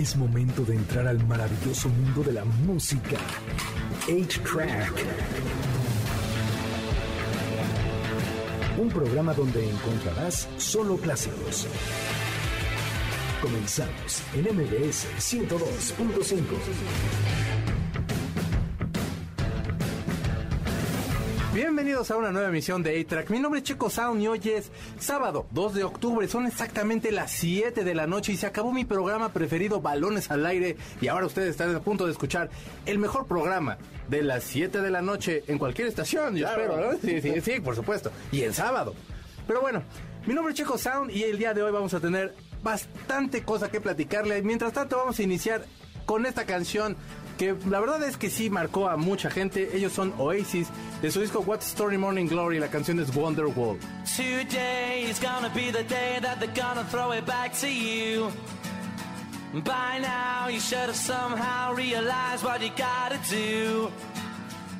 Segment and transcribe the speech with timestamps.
[0.00, 3.18] Es momento de entrar al maravilloso mundo de la música.
[4.08, 4.94] 8-Track.
[8.78, 11.66] Un programa donde encontrarás solo clásicos.
[13.42, 17.79] Comenzamos en MBS 102.5.
[21.52, 23.28] Bienvenidos a una nueva emisión de A-Track.
[23.28, 24.70] Mi nombre es Checo Sound y hoy es
[25.00, 26.28] sábado 2 de octubre.
[26.28, 30.46] Son exactamente las 7 de la noche y se acabó mi programa preferido, Balones al
[30.46, 30.76] Aire.
[31.00, 32.50] Y ahora ustedes están a punto de escuchar
[32.86, 36.96] el mejor programa de las 7 de la noche en cualquier estación, yo espero, ¿no?
[37.00, 38.12] Sí, sí, sí, por supuesto.
[38.30, 38.94] Y en sábado.
[39.48, 39.82] Pero bueno,
[40.26, 42.32] mi nombre es Checo Sound y el día de hoy vamos a tener
[42.62, 44.40] bastante cosa que platicarle.
[44.42, 45.64] Mientras tanto, vamos a iniciar
[46.06, 46.96] con esta canción
[47.40, 49.74] que la verdad es que sí marcó a mucha gente.
[49.74, 50.68] Ellos son Oasis,
[51.00, 53.78] de su disco What's Story Morning Glory, la canción es Wonderwall.
[54.14, 58.30] Today is gonna be the day that they're gonna throw it back to you.
[59.54, 63.90] By now, you should have somehow realized what you gotta do.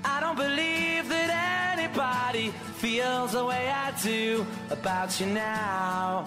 [0.05, 6.27] I don't believe that anybody feels the way I do about you now.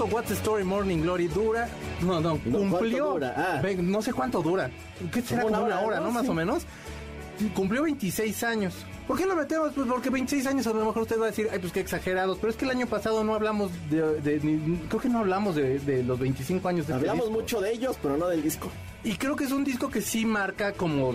[0.00, 1.68] Disco What's the Story Morning Glory dura,
[2.02, 3.18] no, no, No, cumplió.
[3.22, 3.60] Ah.
[3.62, 4.70] Ve, no sé cuánto dura,
[5.12, 6.06] ¿qué será Como una hora, ¿no?
[6.06, 6.12] ¿no?
[6.12, 6.28] Más Sí.
[6.30, 6.62] o menos.
[7.54, 8.74] Cumplió 26 años.
[9.06, 9.72] ¿Por qué lo metemos?
[9.74, 12.36] Pues porque 26 años a lo mejor usted va a decir, ay, pues qué exagerados.
[12.38, 15.54] Pero es que el año pasado no hablamos de, de- ni- creo que no hablamos
[15.56, 17.40] de, de los 25 años de este Hablamos disco.
[17.40, 18.70] mucho de ellos, pero no del disco.
[19.04, 21.14] Y creo que es un disco que sí marca como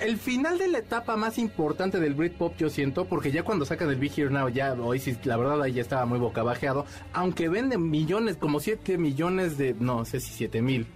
[0.00, 3.90] el final de la etapa más importante del Britpop, yo siento, porque ya cuando sacan
[3.90, 6.84] el Be Here Now, ya Oasis, la verdad, ahí ya estaba muy bocabajeado.
[7.12, 9.74] Aunque venden millones, como 7 millones de.
[9.78, 10.86] No sé si 7 mil.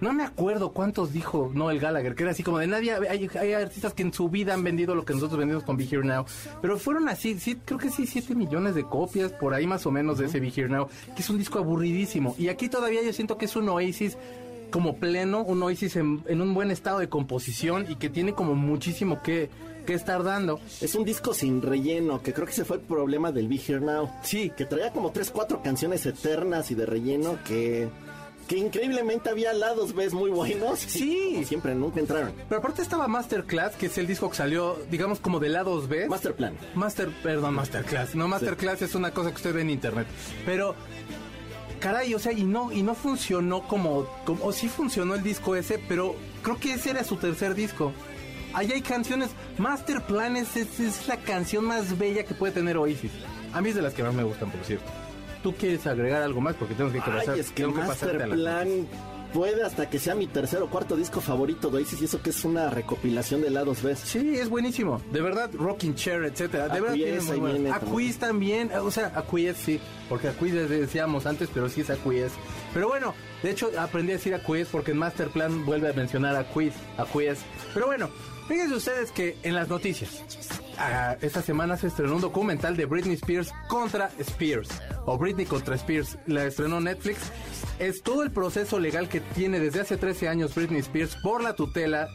[0.00, 2.92] No me acuerdo cuántos dijo Noel Gallagher, que era así como de nadie.
[2.92, 5.84] Hay, hay artistas que en su vida han vendido lo que nosotros vendimos con Be
[5.90, 6.24] Here Now.
[6.62, 9.90] Pero fueron así, sí, creo que sí, 7 millones de copias, por ahí más o
[9.90, 12.36] menos, de ese Be Here Now, que es un disco aburridísimo.
[12.38, 14.16] Y aquí todavía yo siento que es un Oasis
[14.70, 18.54] como pleno, un Oasis en, en un buen estado de composición y que tiene como
[18.54, 19.50] muchísimo que,
[19.86, 20.60] que estar dando.
[20.80, 23.80] Es un disco sin relleno, que creo que ese fue el problema del Be Here
[23.80, 24.10] Now.
[24.22, 24.52] Sí.
[24.56, 27.88] Que traía como tres, cuatro canciones eternas y de relleno que...
[28.46, 30.78] Que increíblemente había lados B muy buenos.
[30.78, 31.30] Sí.
[31.34, 32.32] Como siempre, nunca entraron.
[32.48, 36.08] Pero aparte estaba Masterclass, que es el disco que salió, digamos, como de lados B.
[36.08, 36.56] Masterplan.
[36.74, 38.14] Master, perdón, Masterclass.
[38.14, 40.06] No, Masterclass es una cosa que usted ve en internet.
[40.46, 40.74] Pero,
[41.78, 45.56] caray, o sea, y no, y no funcionó como, como, o sí funcionó el disco
[45.56, 47.92] ese, pero creo que ese era su tercer disco.
[48.54, 53.12] Ahí hay canciones, Masterplan es, es, es la canción más bella que puede tener Oasis.
[53.52, 54.86] A mí es de las que más me gustan, por cierto.
[55.42, 56.54] ¿Tú quieres agregar algo más?
[56.56, 58.86] Porque tengo que pasar, es que tengo que pasarte a la- Masterplan
[59.32, 62.30] puede hasta que sea mi tercer o cuarto disco favorito de Oasis y eso que
[62.30, 63.94] es una recopilación de lados B.
[63.96, 65.00] Sí, es buenísimo.
[65.12, 66.68] De verdad, Rocking Chair, etcétera.
[66.68, 71.68] De verdad tiene muy Acquiesce también, o sea, Acquiesce sí, porque Acquiesce decíamos antes, pero
[71.68, 72.36] sí es Acquiesce.
[72.72, 76.78] Pero bueno, de hecho aprendí a decir Acquiesce porque en Masterplan vuelve a mencionar Acquiesce,
[76.96, 77.44] Acquiesce.
[77.74, 78.08] Pero bueno,
[78.48, 80.22] fíjense ustedes que en las noticias
[80.78, 84.68] ah, esta semana se estrenó un documental de Britney Spears contra Spears
[85.06, 86.18] o Britney contra Spears.
[86.26, 87.18] La estrenó Netflix.
[87.78, 91.54] Es todo el proceso legal que tiene desde hace 13 años Britney Spears por la
[91.54, 92.08] tutela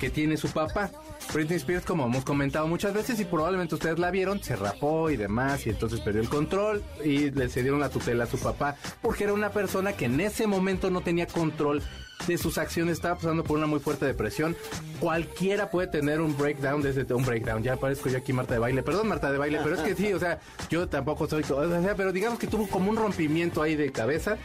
[0.00, 0.90] que tiene su papá.
[1.32, 5.16] Britney Spears, como hemos comentado muchas veces y probablemente ustedes la vieron, se rapó y
[5.16, 9.24] demás y entonces perdió el control y le cedieron la tutela a su papá porque
[9.24, 11.82] era una persona que en ese momento no tenía control
[12.26, 14.56] de sus acciones, estaba pasando por una muy fuerte depresión.
[15.00, 17.62] Cualquiera puede tener un breakdown desde un breakdown.
[17.62, 18.82] Ya parezco yo aquí Marta de baile.
[18.82, 20.40] Perdón, Marta de baile, pero es que sí, o sea,
[20.70, 24.38] yo tampoco soy, o sea, pero digamos que tuvo como un rompimiento ahí de cabeza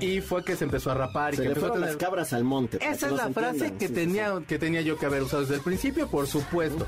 [0.00, 2.44] y fue que se empezó a rapar y Se que le fueron las cabras al
[2.44, 2.78] monte.
[2.80, 4.44] esa es la frase que Sí, tenía, sí.
[4.46, 6.86] que tenía yo que haber usado desde el principio, por supuesto.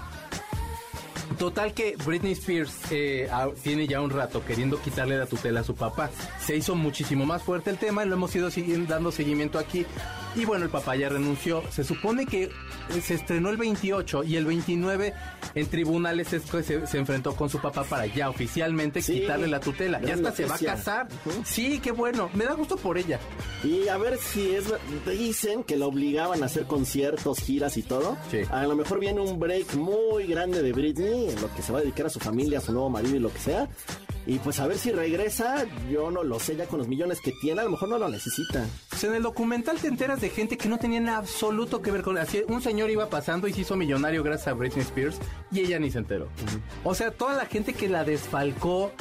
[1.38, 3.28] Total que Britney Spears eh,
[3.62, 6.10] tiene ya un rato queriendo quitarle la tutela a su papá.
[6.40, 9.86] Se hizo muchísimo más fuerte el tema, lo hemos ido siguiendo, dando seguimiento aquí.
[10.34, 11.62] Y bueno, el papá ya renunció.
[11.70, 12.50] Se supone que eh,
[13.02, 15.12] se estrenó el 28 y el 29
[15.54, 19.48] en tribunales es que se, se enfrentó con su papá para ya oficialmente Sí, quitarle
[19.48, 20.00] la tutela.
[20.00, 21.08] Ya hasta se va a casar.
[21.44, 22.30] Sí, qué bueno.
[22.34, 23.20] Me da gusto por ella.
[23.62, 24.64] Y a ver si es.
[25.06, 28.16] Dicen que la obligaban a hacer conciertos, giras y todo.
[28.30, 28.40] Sí.
[28.50, 31.78] A lo mejor viene un break muy grande de Britney, en lo que se va
[31.78, 33.68] a dedicar a su familia, a su nuevo marido y lo que sea.
[34.26, 35.66] Y pues a ver si regresa.
[35.90, 38.08] Yo no lo sé, ya con los millones que tiene, a lo mejor no lo
[38.08, 38.66] necesita.
[38.88, 42.02] Pues en el documental te enteras de gente que no tenía en absoluto que ver
[42.02, 42.18] con...
[42.18, 45.18] Así, un señor iba pasando y se hizo millonario gracias a Britney Spears
[45.50, 46.28] y ella ni se enteró.
[46.84, 48.92] O sea, toda la gente que la desfalcó...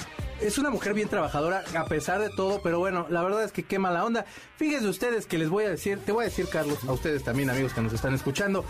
[0.41, 3.61] Es una mujer bien trabajadora a pesar de todo, pero bueno, la verdad es que
[3.61, 4.25] qué mala onda.
[4.57, 7.51] Fíjense ustedes que les voy a decir, te voy a decir Carlos, a ustedes también
[7.51, 8.65] amigos que nos están escuchando,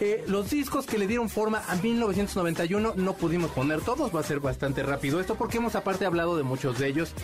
[0.00, 4.22] eh, los discos que le dieron forma a 1991 no pudimos poner todos, va a
[4.22, 7.14] ser bastante rápido esto porque hemos aparte hablado de muchos de ellos.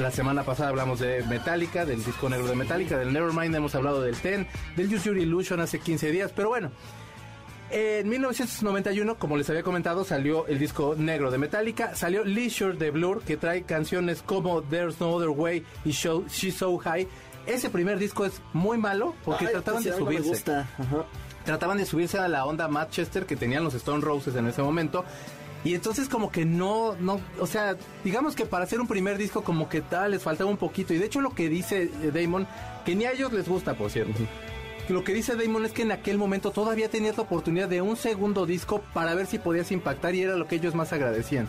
[0.00, 4.02] La semana pasada hablamos de Metallica, del disco negro de Metallica, del Nevermind, hemos hablado
[4.02, 4.46] del Ten,
[4.76, 6.70] del Use Your Illusion hace 15 días, pero bueno.
[7.70, 12.90] En 1991, como les había comentado, salió el disco negro de Metallica, salió Leisure de
[12.90, 17.06] Blur, que trae canciones como There's No Other Way y Show, She's So High.
[17.46, 20.68] Ese primer disco es muy malo porque Ay, trataban pues, de me subirse gusta.
[20.78, 21.04] Ajá.
[21.44, 25.04] trataban de subirse a la onda Manchester que tenían los Stone Roses en ese momento.
[25.64, 29.42] Y entonces como que no, no, o sea, digamos que para hacer un primer disco
[29.42, 30.94] como que tal les faltaba un poquito.
[30.94, 32.46] Y de hecho lo que dice eh, Damon,
[32.84, 34.20] que ni a ellos les gusta, por cierto.
[34.88, 37.96] Lo que dice Damon es que en aquel momento todavía tenías la oportunidad de un
[37.96, 41.48] segundo disco para ver si podías impactar y era lo que ellos más agradecían.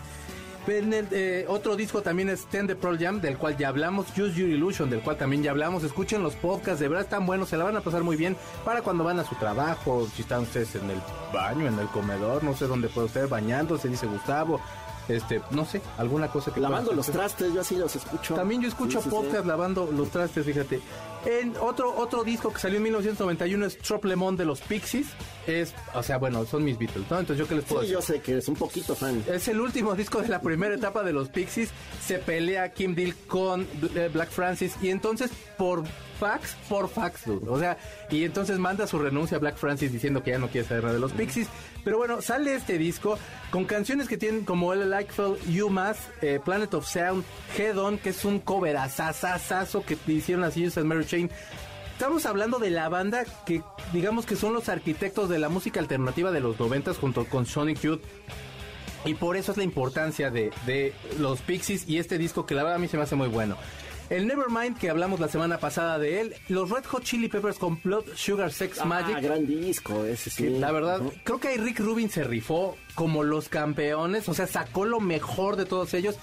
[0.68, 4.08] En el, eh, otro disco también es Ten the Pearl Jam, del cual ya hablamos,
[4.12, 5.84] Use Your Illusion, del cual también ya hablamos.
[5.84, 8.82] Escuchen los podcasts, de verdad están buenos, se la van a pasar muy bien para
[8.84, 11.02] cuando van a su trabajo, si están ustedes en el
[11.34, 14.62] baño, en el comedor, no sé dónde puede usted bañándose, dice Gustavo.
[15.08, 18.36] Este, no sé, alguna cosa que Lavando los trastes, yo así los escucho.
[18.36, 19.16] También yo escucho Sí, sí, sí.
[19.16, 20.82] podcast lavando los trastes, fíjate.
[21.26, 25.08] En otro otro disco que salió en 1991 es Trop Le Monde de los Pixies.
[25.48, 27.20] Es, o sea, bueno, son mis Beatles, ¿no?
[27.20, 27.96] Entonces yo qué les puedo Sí, decir.
[28.00, 29.24] yo sé que eres un poquito fan.
[29.28, 31.70] Es el último disco de la primera etapa de los Pixies.
[32.06, 33.68] Se pelea Kim Deal con
[34.14, 35.84] Black Francis y entonces por
[36.20, 37.50] fax, por fax, dude.
[37.50, 37.78] O sea,
[38.12, 40.96] y entonces manda su renuncia a Black Francis diciendo que ya no quiere saber nada
[40.96, 41.48] de los Pixies.
[41.84, 43.18] Pero bueno, sale este disco
[43.52, 47.24] con canciones que tienen como El Like Fell, You Mas, eh, Planet of Sound,
[47.58, 52.70] Head On, que es un cover asasasazo que hicieron así and Mary Estamos hablando de
[52.70, 53.62] la banda que
[53.92, 57.82] digamos que son los arquitectos de la música alternativa de los noventas junto con Sonic
[57.82, 58.02] Youth
[59.06, 62.64] y por eso es la importancia de, de los Pixies y este disco que la
[62.64, 63.58] verdad a mí se me hace muy bueno.
[64.10, 67.80] El Nevermind que hablamos la semana pasada de él, los Red Hot Chili Peppers con
[67.84, 69.22] Blood Sugar Sex Ah, Magic.
[69.22, 70.50] gran disco, ese sí.
[70.50, 74.86] la verdad, creo que ahí Rick Rubin se rifó como los campeones, o sea, sacó
[74.86, 76.16] lo mejor de todos ellos.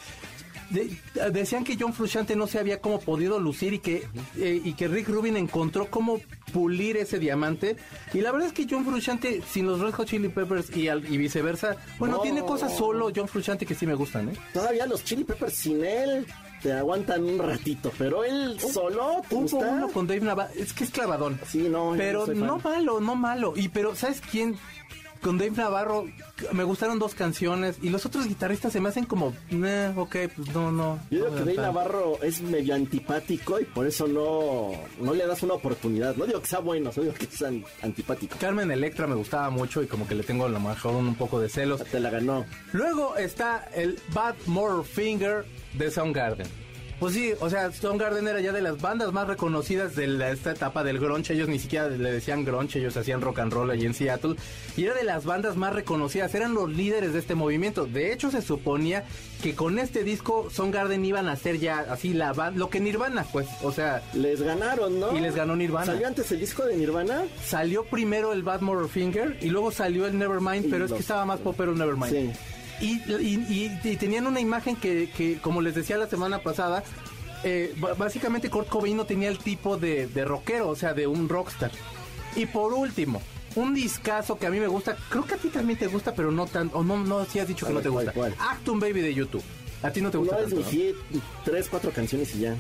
[0.70, 0.98] De-
[1.30, 4.06] decían que John Frusciante no se había como podido lucir y que,
[4.36, 6.20] eh, y que Rick Rubin encontró cómo
[6.52, 7.76] pulir ese diamante.
[8.12, 11.04] Y la verdad es que John Frusciante, sin los Red Hot Chili Peppers y, al-
[11.12, 12.22] y viceversa, bueno, No.
[12.22, 14.32] tiene cosas solo John Frusciante que sí me gustan, ¿eh?
[14.52, 16.26] Todavía los Chili Peppers sin él
[16.62, 19.58] te aguantan un ratito, pero él solo te Hubo gusta.
[19.58, 21.38] uno con Dave Navarro, es que es clavadón.
[21.46, 23.52] Sí, no, Pero no no malo, no malo.
[23.56, 24.56] Y pero, ¿sabes quién?
[25.26, 26.06] Con Dave Navarro
[26.52, 30.54] me gustaron dos canciones y los otros guitarristas se me hacen como, eh, ok, pues
[30.54, 31.00] no, no.
[31.10, 31.54] Yo digo que Dave.
[31.56, 34.70] Navarro es medio antipático y por eso no,
[35.04, 36.14] no le das una oportunidad.
[36.14, 38.36] No digo que sea bueno, solo digo que es an- antipático.
[38.38, 41.40] Carmen Electra me gustaba mucho y como que le tengo a lo mejor un poco
[41.40, 41.82] de celos.
[41.82, 42.44] Te la ganó.
[42.72, 46.46] Luego está el Bad More Finger de Soundgarden.
[46.98, 50.52] Pues sí, o sea, Soundgarden era ya de las bandas más reconocidas de la- esta
[50.52, 51.34] etapa del grunge.
[51.34, 54.36] Ellos ni siquiera le decían grunge, ellos hacían rock and roll allí en Seattle.
[54.78, 57.84] Y era de las bandas más reconocidas, eran los líderes de este movimiento.
[57.84, 59.04] De hecho, se suponía
[59.42, 63.26] que con este disco Soundgarden iban a hacer ya así la banda, lo que Nirvana,
[63.30, 63.46] pues.
[63.62, 65.14] O sea, Les ganaron, ¿no?
[65.14, 65.86] Y les ganó Nirvana.
[65.92, 67.24] ¿Salió antes el disco de Nirvana?
[67.44, 71.26] salió primero el Bad More Finger y luego salió el Nevermind, pero es que estaba
[71.26, 72.10] más popero el Nevermind.
[72.10, 72.30] Sí.
[72.80, 73.46] Y, y-
[73.84, 76.84] y- y tenían una imagen que, que, como les decía la semana pasada,
[77.44, 81.28] eh, básicamente Kurt Cobain no tenía el tipo de, de rockero, o sea, de un
[81.28, 81.70] rockstar.
[82.34, 83.22] Y por último,
[83.54, 86.30] un discazo que a mí me gusta, creo que a ti también te gusta, pero
[86.30, 88.18] no tan, o no, no, si has dicho que no te ¿cuál, gusta.
[88.20, 88.34] cuál?
[88.38, 89.42] Actum Baby de YouTube.
[89.82, 91.22] A ti no te gusta No tanto, ¿no?
[91.44, 92.54] tres, cuatro canciones y ya.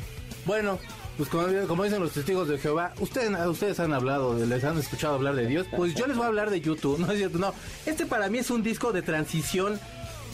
[0.46, 0.78] Bueno,
[1.16, 5.14] pues como, como dicen los testigos de Jehová, ustedes, ustedes han hablado, les han escuchado
[5.14, 7.38] hablar de Dios, pues yo les voy a hablar de YouTube, ¿no es cierto?
[7.38, 7.52] No,
[7.86, 9.80] este para mí es un disco de transición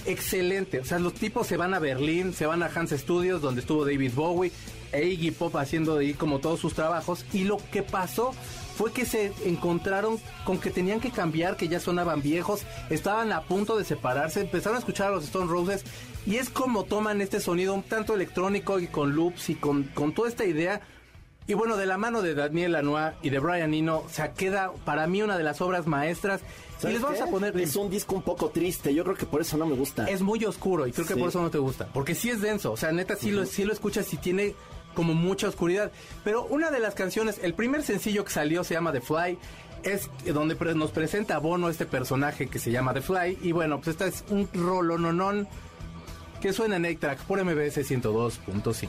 [0.07, 0.81] excelente.
[0.81, 3.85] O sea, los tipos se van a Berlín, se van a Hans Studios, donde estuvo
[3.85, 4.53] David Bowie,
[4.93, 7.25] e Iggy Pop haciendo de ahí como todos sus trabajos.
[7.33, 8.33] Y lo que pasó
[8.77, 13.43] fue que se encontraron con que tenían que cambiar, que ya sonaban viejos, estaban a
[13.43, 15.85] punto de separarse, empezaron a escuchar a los Stone Roses.
[16.27, 20.13] Y es como toman este sonido un tanto electrónico y con loops y con, con
[20.15, 20.81] toda esta idea.
[21.47, 24.73] Y bueno, de la mano de Daniel Lanois y de Brian Eno, o sea, queda
[24.85, 26.41] para mí una de las obras maestras.
[26.89, 27.25] Y ¿Sabes les vamos qué?
[27.25, 27.57] a poner...
[27.61, 30.07] Es un disco un poco triste, yo creo que por eso no me gusta.
[30.07, 31.21] Es muy oscuro y creo que Sí.
[31.21, 31.87] por eso no te gusta.
[31.93, 34.55] Porque sí es denso, o sea, neta sí, lo, sí lo escuchas y tiene
[34.95, 35.91] como mucha oscuridad.
[36.25, 39.39] Pero una de las canciones, el primer sencillo que salió se llama The Fly.
[39.85, 43.39] Es donde nos presenta a Bono este personaje que se llama The Fly.
[43.43, 45.49] Y bueno, pues esta es un rolononón
[46.41, 48.89] que suena en 8-Track por MBS 102.5.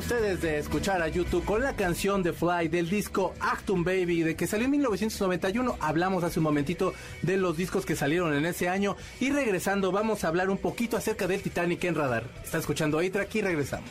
[0.00, 4.34] ustedes de escuchar a YouTube con la canción de Fly del disco Actum Baby de
[4.34, 5.76] que salió en 1991.
[5.78, 10.24] Hablamos hace un momentito de los discos que salieron en ese año y regresando vamos
[10.24, 12.24] a hablar un poquito acerca del Titanic en radar.
[12.42, 13.90] Está escuchando A-Track y regresamos.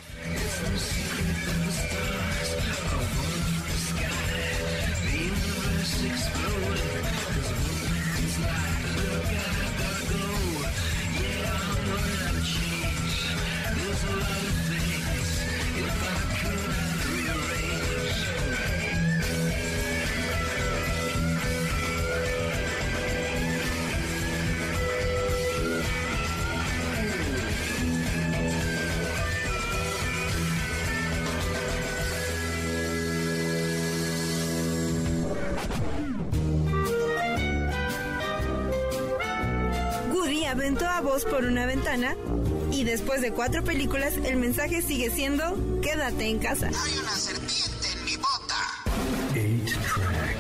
[41.26, 42.16] Por una ventana
[42.72, 46.68] y después de cuatro películas el mensaje sigue siendo quédate en casa.
[46.68, 48.80] Hay una serpiente en mi bota.
[49.34, 50.38] 8-Track.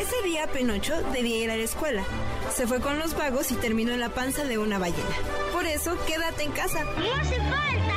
[0.00, 2.04] Ese día Penocho debía ir a la escuela.
[2.54, 5.16] Se fue con los vagos y terminó en la panza de una ballena.
[5.52, 6.84] Por eso, quédate en casa.
[6.84, 7.89] No hace falta,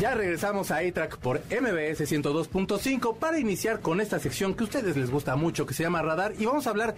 [0.00, 4.96] Ya regresamos a A-Track por MBS 102.5 para iniciar con esta sección que a ustedes
[4.96, 6.94] les gusta mucho, que se llama Radar, y vamos a hablar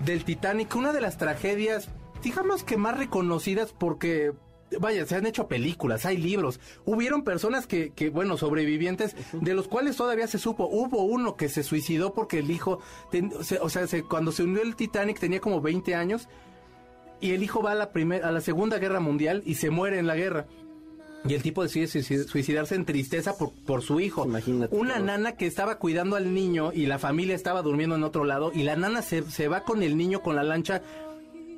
[0.00, 1.88] del Titanic, una de las tragedias,
[2.22, 4.32] digamos que más reconocidas porque...
[4.78, 6.60] Vaya, se han hecho películas, hay libros.
[6.84, 10.68] Hubieron personas que, que, bueno, sobrevivientes, de los cuales todavía se supo.
[10.70, 12.78] Hubo uno que se suicidó porque el hijo,
[13.10, 16.28] ten- se- o sea, se- cuando se unió el Titanic tenía como 20 años
[17.20, 19.98] y el hijo va a la primera, a la Segunda Guerra Mundial y se muere
[19.98, 20.46] en la guerra.
[21.24, 24.24] Y el tipo decide suicid- suicidarse en tristeza por, por su hijo.
[24.24, 28.24] Imagínate, Una nana que estaba cuidando al niño y la familia estaba durmiendo en otro
[28.24, 30.80] lado y la nana se, se va con el niño con la lancha.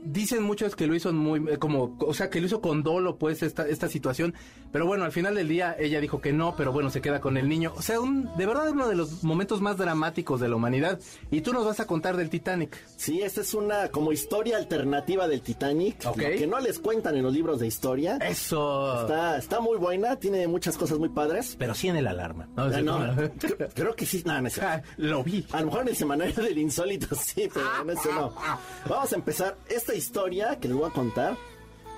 [0.05, 3.17] Dicen muchos que lo hizo muy, eh, como, o sea, que lo hizo con dolo,
[3.19, 4.35] pues, esta, esta situación.
[4.73, 7.37] Pero bueno, al final del día ella dijo que no, pero bueno, se queda con
[7.37, 7.73] el niño.
[7.77, 10.99] O sea, un, de verdad uno de los momentos más dramáticos de la humanidad.
[11.31, 12.77] Y tú nos vas a contar del Titanic.
[12.97, 16.17] Sí, esta es una como historia alternativa del Titanic, Ok.
[16.17, 18.17] lo que no les cuentan en los libros de historia.
[18.17, 19.03] Eso.
[19.03, 21.55] Está, está muy buena, tiene muchas cosas muy padres.
[21.59, 22.49] Pero sí en el alarma.
[22.57, 23.31] No, Ah, no, no.
[23.75, 24.33] creo, que sí, no.
[24.63, 25.47] Ah, Lo vi.
[25.53, 28.33] A lo mejor en el semanario del insólito sí, pero en ese no.
[28.89, 29.57] Vamos a empezar.
[29.93, 31.37] Esta historia que les voy a contar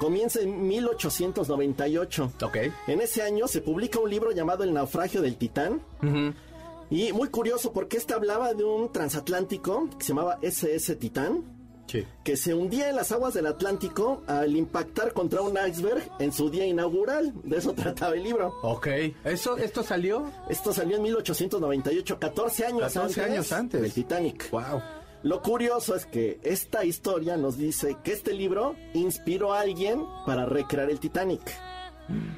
[0.00, 2.32] comienza en 1898.
[2.42, 2.56] Ok.
[2.88, 5.80] En ese año se publica un libro llamado El naufragio del Titán.
[6.90, 11.44] Y muy curioso porque este hablaba de un transatlántico que se llamaba SS Titán,
[11.86, 12.04] Sí.
[12.24, 16.50] que se hundía en las aguas del Atlántico al impactar contra un iceberg en su
[16.50, 17.32] día inaugural.
[17.44, 18.54] De eso trataba el libro.
[18.62, 18.88] Ok.
[19.24, 20.32] ¿Eso, ¿Esto salió?
[20.48, 23.82] Esto salió en 1898, 14 años 14 antes, años antes.
[23.82, 24.50] del Titanic.
[24.50, 24.82] Wow.
[25.24, 30.44] Lo curioso es que esta historia nos dice que este libro inspiró a alguien para
[30.46, 31.40] recrear el Titanic.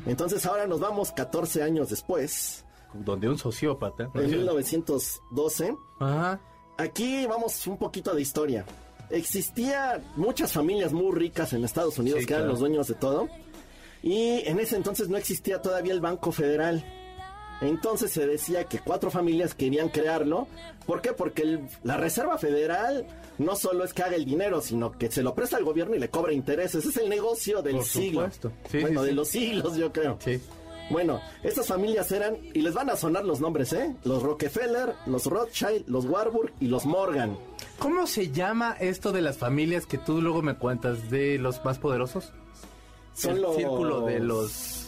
[0.06, 4.08] Entonces ahora nos vamos 14 años después, Donde un sociópata.
[4.14, 5.76] en 1912.
[6.00, 6.40] Ajá.
[6.78, 8.64] Aquí vamos un poquito de historia.
[9.10, 12.52] Existía muchas familias muy ricas en Estados Unidos Sí, que eran claro.
[12.52, 13.28] los dueños de todo.
[14.02, 16.84] Y en ese entonces no existía todavía el Banco Federal.
[17.60, 20.46] Entonces se decía que cuatro familias querían crearlo.
[20.86, 21.12] ¿Por qué?
[21.12, 23.06] Porque el- la Reserva Federal
[23.38, 25.98] no solo es que haga el dinero, sino que se lo presta al gobierno y
[25.98, 26.84] le cobra intereses.
[26.84, 28.28] Ese es el negocio del Por siglo.
[28.70, 29.14] Sí, bueno, sí, de sí.
[29.16, 30.18] los siglos, yo creo.
[30.22, 30.40] Sí.
[30.88, 33.92] Bueno, estas familias eran, y les van a sonar los nombres, ¿eh?
[34.04, 37.36] Los Rockefeller, los Rothschild, los Warburg y los Morgan.
[37.80, 41.78] ¿Cómo se llama esto de las familias que tú luego me cuentas de los más
[41.80, 42.32] poderosos?
[43.14, 43.56] Son el los...
[43.56, 44.85] círculo de los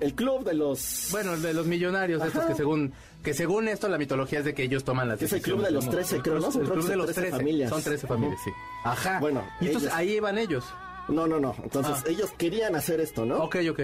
[0.00, 1.08] El club de los...
[1.12, 4.62] bueno, de los millonarios estos que según que según esto la mitología es de que
[4.62, 6.46] ellos toman las Es el club de los como- 13, creo, ¿no?
[6.48, 7.68] El club de los 13 13 familias.
[7.70, 8.50] Son 13 familias, sí.
[8.84, 9.18] Ajá.
[9.20, 10.64] Bueno, y entonces ellos- ahí iban ellos.
[11.08, 11.54] No, no, no.
[11.62, 12.04] Entonces Ah.
[12.08, 13.42] ellos querían hacer esto, ¿no?
[13.44, 13.80] Ok, ok.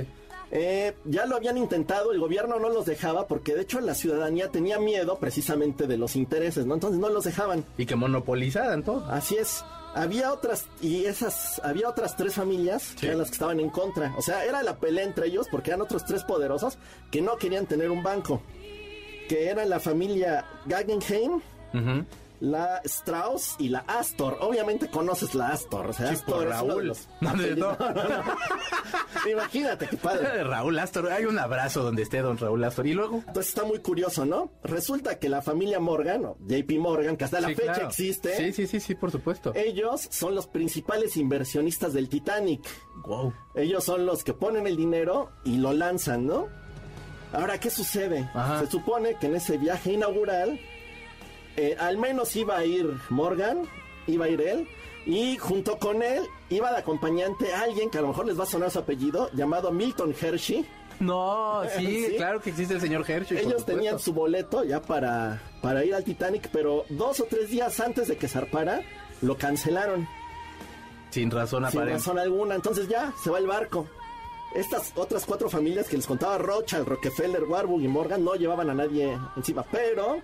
[0.52, 4.48] Eh, ya lo habían intentado, el gobierno no los dejaba porque de hecho la ciudadanía
[4.50, 6.74] tenía miedo precisamente de los intereses, ¿no?
[6.74, 7.64] Entonces no los dejaban.
[7.76, 9.05] Y que monopolizaran todo.
[9.11, 9.64] Así es.
[9.96, 12.96] Había otras, y esas, había otras tres familias Sí.
[12.96, 14.14] que eran las que estaban en contra.
[14.18, 16.76] O sea, era la pelea entre ellos porque eran otros tres poderosos
[17.11, 18.42] que no querían tener un banco.
[19.28, 21.40] Que eran la familia Guggenheim,
[21.74, 22.04] Ujú.
[22.40, 24.38] La Strauss y la Astor.
[24.40, 25.87] Obviamente conoces la Astor.
[25.88, 26.87] O sea, Sí, Astor por es uno de Raúl.
[26.88, 27.77] los No, de- no.
[29.31, 30.44] Imagínate qué padre.
[30.44, 32.87] Raúl Astor, hay un abrazo donde esté don Raúl Astor.
[32.87, 34.53] Y luego, Entonces está muy curioso, ¿no?
[34.62, 37.88] Resulta que la familia Morgan, o JP Morgan, que hasta la fecha claro.
[37.88, 39.53] existe, Sí, sí, sí, sí, por supuesto.
[39.55, 42.62] ellos son los principales inversionistas del Titanic.
[43.07, 43.33] Wow.
[43.55, 46.49] Ellos son los que ponen el dinero y lo lanzan, ¿no?
[47.33, 48.31] Ahora, ¿qué sucede?
[48.35, 48.61] Ajá.
[48.61, 50.61] Se supone que en ese viaje inaugural,
[51.57, 53.62] eh, al menos iba a ir Morgan,
[54.07, 54.69] iba a ir él,
[55.07, 58.47] y junto con él iba de acompañante alguien que a lo mejor les va a
[58.47, 60.66] sonar su apellido, llamado Milton Hershey.
[61.01, 62.14] No, sí, Sí.
[62.16, 63.38] claro que existe el señor Hershey.
[63.38, 67.79] Ellos tenían su boleto ya para, para ir al Titanic, pero dos o tres días
[67.81, 68.81] antes de que zarpara,
[69.23, 70.09] lo cancelaron.
[71.11, 71.99] Sin razón sin aparente.
[71.99, 72.55] razón alguna.
[72.55, 73.87] Entonces ya se va el barco.
[74.55, 78.75] Estas otras cuatro familias que les contaba Rothschild, Rockefeller, Warburg y Morgan no llevaban a
[78.75, 80.21] nadie encima, pero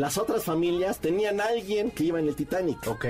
[0.00, 2.86] las otras familias tenían alguien que iba en el Titanic.
[2.86, 3.06] Ok.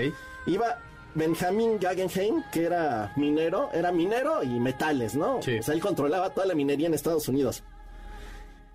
[0.47, 0.79] Iba
[1.15, 5.41] Benjamin Guggenheim, que era minero, era minero y metales, ¿no?
[5.43, 5.59] Sí.
[5.59, 7.63] O sea, él controlaba toda la minería en Estados Unidos.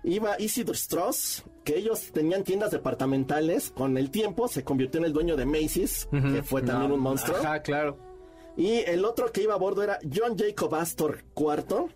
[0.02, 3.70] Iba Isidor Strauss, que ellos tenían tiendas departamentales.
[3.70, 7.00] Con el tiempo se convirtió en el dueño de Macy's, que fue también No, un
[7.00, 7.36] monstruo.
[7.38, 7.98] Ajá, claro.
[8.56, 11.88] Y el otro que iba a bordo era John Jacob Astor IV,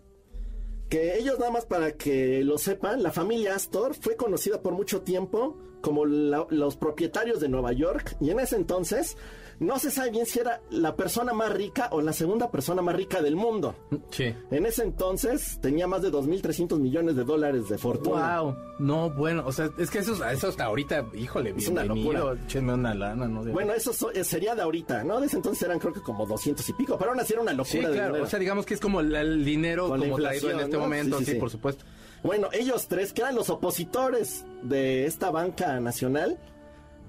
[0.91, 5.03] Que ellos nada más para que lo sepan, la familia Astor fue conocida por mucho
[5.03, 9.17] tiempo como la- los propietarios de Nueva York y en ese entonces
[9.61, 12.97] no se sabe bien si era la persona más rica o la segunda persona más
[12.97, 13.75] rica del mundo.
[14.11, 14.35] Sí.
[14.51, 18.41] En ese entonces tenía más de 2.300 millones de dólares de fortuna.
[18.41, 18.57] Wow.
[18.79, 22.35] No, bueno, o sea, es que eso, eso hasta ahorita, híjole, Es una locura.
[22.47, 23.45] échenme una lana, ¿no?
[23.45, 25.21] De- Bueno, eso so- eh, sería de ahorita, ¿no?
[25.21, 27.53] De ese entonces eran creo que como 200 y pico, pero aún así era una
[27.53, 28.25] locura Sí, de claro, dinero.
[28.25, 30.81] o sea, digamos que es como la- el dinero Con como traído en este ¿no?
[30.81, 31.39] momento, Sí, sí, sí, sí.
[31.41, 31.85] por supuesto.
[32.23, 36.39] Bueno, ellos tres, que eran los opositores de esta banca nacional,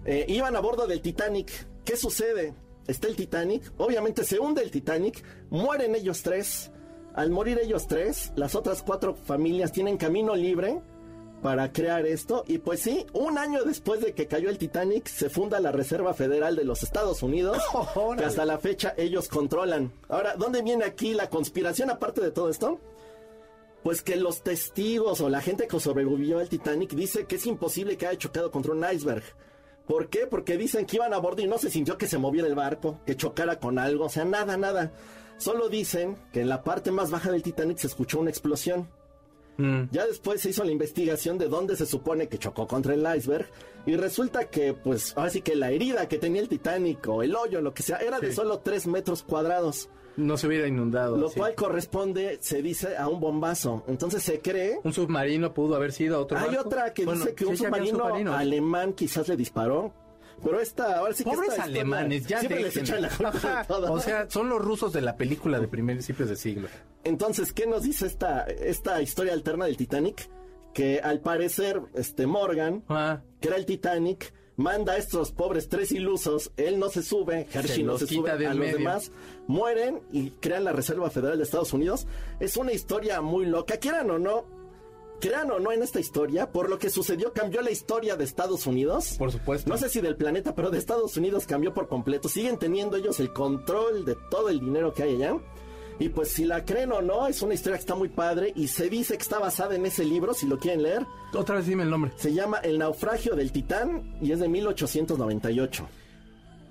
[0.06, 1.68] eh, iban a bordo del Titanic.
[1.86, 2.54] ¿Qué sucede?
[2.88, 6.72] Está el Titanic, obviamente se hunde el Titanic, mueren ellos tres.
[7.14, 10.82] Al morir ellos tres, las otras cuatro familias tienen camino libre
[11.42, 12.44] para crear esto.
[12.48, 16.14] Y pues sí, un año después de que cayó el Titanic, se funda la Reserva
[16.14, 17.58] Federal de los Estados Unidos,
[18.18, 19.92] que hasta la fecha ellos controlan.
[20.08, 22.80] Ahora, ¿dónde viene aquí la conspiración aparte de todo esto?
[23.84, 27.98] Pues que los testigos o la gente que sobrevivió al Titanic dice que es imposible
[27.98, 29.24] que haya chocado contra un iceberg.
[29.88, 30.28] ¿Por qué?
[30.28, 33.00] Porque dicen que iban a bordo y no se sintió que se moviera el barco,
[33.06, 34.94] que chocara con algo, o sea, nada, nada.
[35.38, 38.88] Solo dicen que en la parte más baja del Titanic se escuchó una explosión.
[39.58, 39.86] Mm.
[39.92, 43.48] Ya después se hizo la investigación de dónde se supone que chocó contra el iceberg
[43.86, 47.36] y resulta que, pues, ahora sí que la herida que tenía el Titanic o el
[47.36, 49.90] hoyo, lo que sea, era de solo 3 metros cuadrados.
[50.18, 51.18] No se hubiera inundado.
[51.18, 51.40] Lo sí.
[51.40, 53.84] cual corresponde, se dice, a un bombazo.
[53.88, 56.62] Entonces se cree Un submarino pudo haber sido otro hay barco.
[56.68, 59.94] otra que Bueno, dice que sí, un submarino, alemán quizás le disparó.
[60.44, 63.66] Pero esta, ahora sí que Pobres esta historia- alemanes, ya siempre les echan la culpa.
[63.70, 66.68] O sea, son los rusos de la película de principios de siglo.
[67.04, 70.30] Entonces, ¿qué nos dice esta, esta historia alterna del Titanic?
[70.74, 75.92] Que al parecer, este Morgan, Ah, que era el Titanic, manda a estos pobres tres
[75.92, 78.78] ilusos, él no se sube, Hershey no los se sube, a los medio.
[78.78, 79.12] demás
[79.48, 82.08] mueren y crean la Reserva Federal de Estados Unidos.
[82.40, 84.46] Es una historia muy loca, quieran o no,
[85.20, 88.68] crean o no en esta historia, por lo que sucedió cambió la historia de Estados
[88.68, 89.16] Unidos.
[89.18, 89.70] por supuesto.
[89.70, 92.28] No sé si del planeta, pero de Estados Unidos cambió por completo.
[92.30, 95.38] Siguen teniendo ellos el control de todo el dinero que hay allá.
[96.02, 98.70] Y pues si la creen o no, es una historia que está muy padre y
[98.70, 101.06] se dice que está basada en ese libro, si lo quieren leer.
[101.32, 102.12] Otra vez dime el nombre.
[102.16, 105.88] Se llama El naufragio del Titán y es de 1898.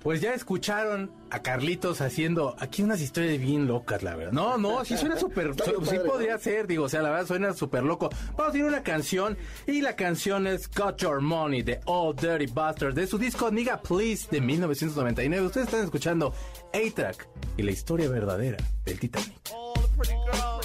[0.01, 4.31] Pues ya escucharon a Carlitos haciendo aquí unas historias bien locas, la verdad.
[4.33, 6.39] No, no, sí suena súper, sí padre, podría ¿no?
[6.39, 8.09] ser, digo, o sea, la verdad suena súper loco.
[8.35, 9.37] Vamos a ir a una canción
[9.67, 13.79] y la canción es Got Your Money de All Dirty Bastard de su disco Nigga
[13.81, 15.45] Please de 1999.
[15.45, 16.33] Ustedes están escuchando
[16.73, 19.33] A-Track y la historia verdadera del Titanic.
[19.53, 20.60] all the pretty girls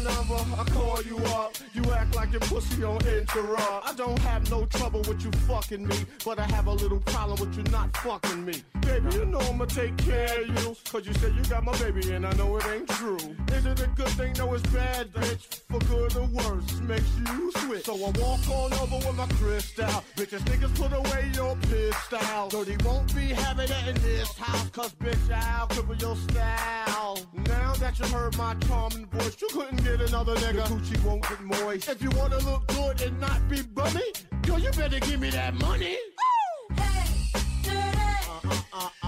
[0.00, 1.56] number, I call you up.
[1.74, 3.88] You act like your pussy on interrupt.
[3.88, 7.38] I don't have no trouble with you fucking me, but I have a little problem
[7.40, 8.62] with you not fucking me.
[8.80, 12.12] Baby, you know I'ma take care of you, cause you said you got my baby
[12.12, 13.16] and I know it ain't true.
[13.52, 14.34] Is it a good thing?
[14.38, 15.62] No, it's bad, bitch.
[15.68, 17.84] For good or worse, makes you switch.
[17.84, 20.04] So I walk on over with my crystal.
[20.16, 22.48] Bitches, niggas, put away your pistol.
[22.48, 26.97] Dirty won't be having it in this house, cause bitch, I'll cripple your style.
[27.08, 30.68] Now that you heard my charming voice, you couldn't get another nigga.
[30.68, 31.88] The coochie won't get moist.
[31.88, 35.54] If you wanna look good and not be bummy, girl, you better give me that
[35.54, 35.96] money.
[36.76, 37.04] Hey,
[37.62, 37.72] dirty.
[38.42, 39.07] Baby, I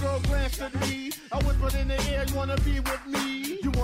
[0.00, 1.10] girl, glanced at me.
[1.32, 3.58] I whispered in the air, you wanna be with me?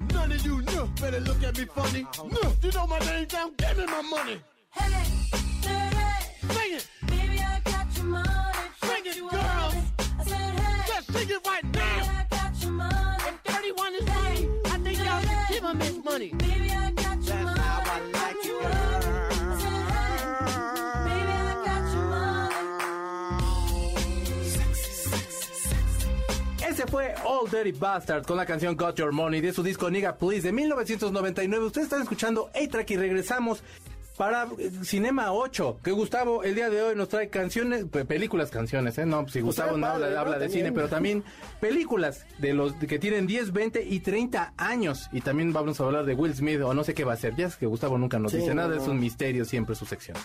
[0.00, 2.06] None of you know, better look at me funny.
[2.18, 4.40] No, you know my name down, give me my money.
[4.70, 5.04] Hey,
[5.62, 6.54] dirty.
[6.54, 6.88] Sing it,
[26.90, 30.42] fue All Dirty Bastard con la canción Got Your Money de su disco Nigga Please
[30.42, 31.64] de 1999.
[31.66, 33.62] Ustedes están escuchando A-Track y regresamos.
[34.16, 38.50] para eh, Cinema 8, que Gustavo el día de hoy nos trae canciones, pe- películas,
[38.50, 39.06] canciones, ¿eh?
[39.06, 40.20] No, pues si Gustavo no padre, habla, ¿no?
[40.22, 40.64] habla de También.
[40.66, 41.24] cine, pero también
[41.60, 45.08] películas de los que tienen 10, 20 y 30 años.
[45.12, 47.36] Y también vamos a hablar de Will Smith o no sé qué va a ser.
[47.36, 48.82] Ya es que Gustavo nunca nos Sí, dice no, nada, no.
[48.82, 50.16] es un misterio siempre su sección.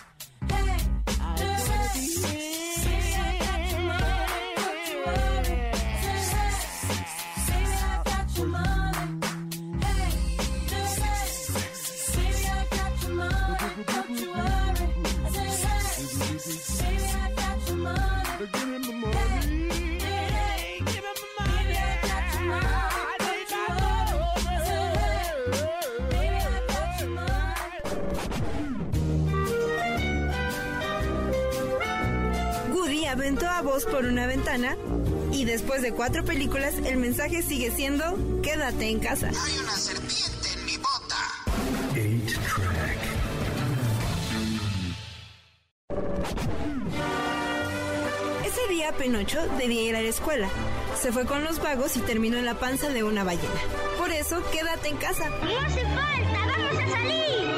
[33.24, 34.76] Aventó a Buzz por una ventana
[35.32, 39.28] y después de cuatro películas el mensaje sigue siendo quédate en casa.
[39.28, 41.16] Hay una serpiente en mi bota.
[41.94, 42.98] 8-track.
[48.44, 50.50] Ese día Penocho debía ir a la escuela.
[51.00, 53.48] Se fue con los vagos y terminó en la panza de una ballena.
[53.96, 55.30] Por eso quédate en casa.
[55.30, 57.53] No hace falta, vamos a salir.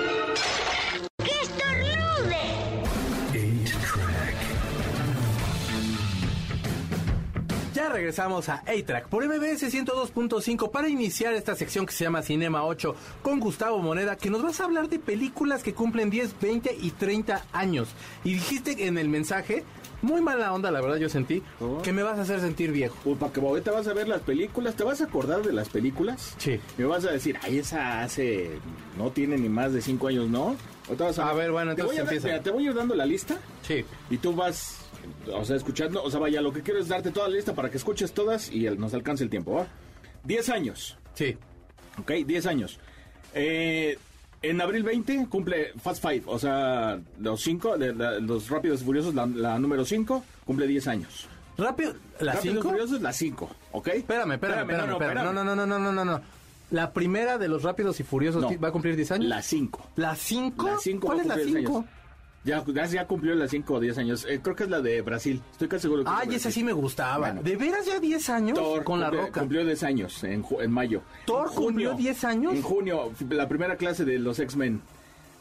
[7.96, 12.94] Regresamos a A-Track por MBS 102.5 para iniciar esta sección que se llama Cinema 8
[13.22, 16.90] con Gustavo Moneda, que nos vas a hablar de películas que cumplen 10, 20 y
[16.90, 17.88] 30 años.
[18.22, 19.64] Y dijiste en el mensaje,
[20.02, 21.80] muy mala onda, la verdad yo sentí, Oh.
[21.80, 22.94] que me vas a hacer sentir viejo.
[23.02, 25.70] Pues para que ahorita vas a ver las películas, ¿te vas a acordar de las
[25.70, 26.34] películas?
[26.36, 26.60] Sí.
[26.76, 28.58] Me vas a decir, ay, esa hace,
[28.98, 30.54] no tiene ni más de cinco años, ¿no?
[30.98, 32.28] Vas A ver, bueno, te entonces voy a dar- empieza.
[32.28, 33.84] mira, te voy a ir dando la lista Sí.
[34.08, 34.85] y tú vas,
[35.32, 37.70] o sea, escuchando, o sea, vaya, lo que quiero es darte toda la lista para
[37.70, 39.66] que escuches todas y el- nos alcance el tiempo, ¿va?
[40.24, 41.36] Diez años, Sí.
[41.98, 42.10] ¿ok?
[42.26, 42.78] Diez años.
[43.34, 43.98] Eh,
[44.42, 48.84] en abril 20 cumple Fast Five, o sea, los cinco, de- la- los Rápidos y
[48.84, 51.26] Furiosos, la, la número 5, cumple 10 años.
[51.58, 52.70] Rápido, ¿la Rápidos y 5?
[52.70, 53.88] Furiosos, la 5, ¿ok?
[53.88, 55.24] Espérame, espérame, espérame, no, no, espérame.
[55.24, 56.20] No, no, no, no, no, no, no.
[56.70, 58.60] La primera de los Rápidos y Furiosos No.
[58.60, 59.26] va a cumplir 10 años.
[59.28, 59.88] La 5.
[59.96, 60.66] ¿La 5?
[60.68, 61.84] La 5 ¿Cuál es la 5?
[62.46, 64.24] Ya, ya, cumplió las 5 o 10 años.
[64.28, 65.42] Eh, creo que es la de Brasil.
[65.52, 67.18] Estoy casi seguro que es Ay, esa sí me gustaba.
[67.18, 67.42] Bueno.
[67.42, 68.56] ¿De veras ya 10 años?
[68.58, 69.40] Thor con la roca.
[69.40, 71.02] Cumplió 10 años en, ju- en mayo.
[71.26, 72.54] ¿Thor En cumplió 10 años?
[72.54, 74.80] En junio, la primera clase de los X-Men.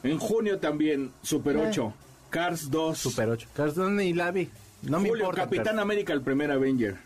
[0.02, 1.94] En junio también, Super 8.
[2.32, 2.98] Cars 2.
[2.98, 3.10] Eh.
[3.10, 3.48] Super 8.
[3.56, 4.50] Carson y la vi.
[4.82, 5.44] No me Julio, importa.
[5.44, 6.98] Capitán América, el primer Avenger.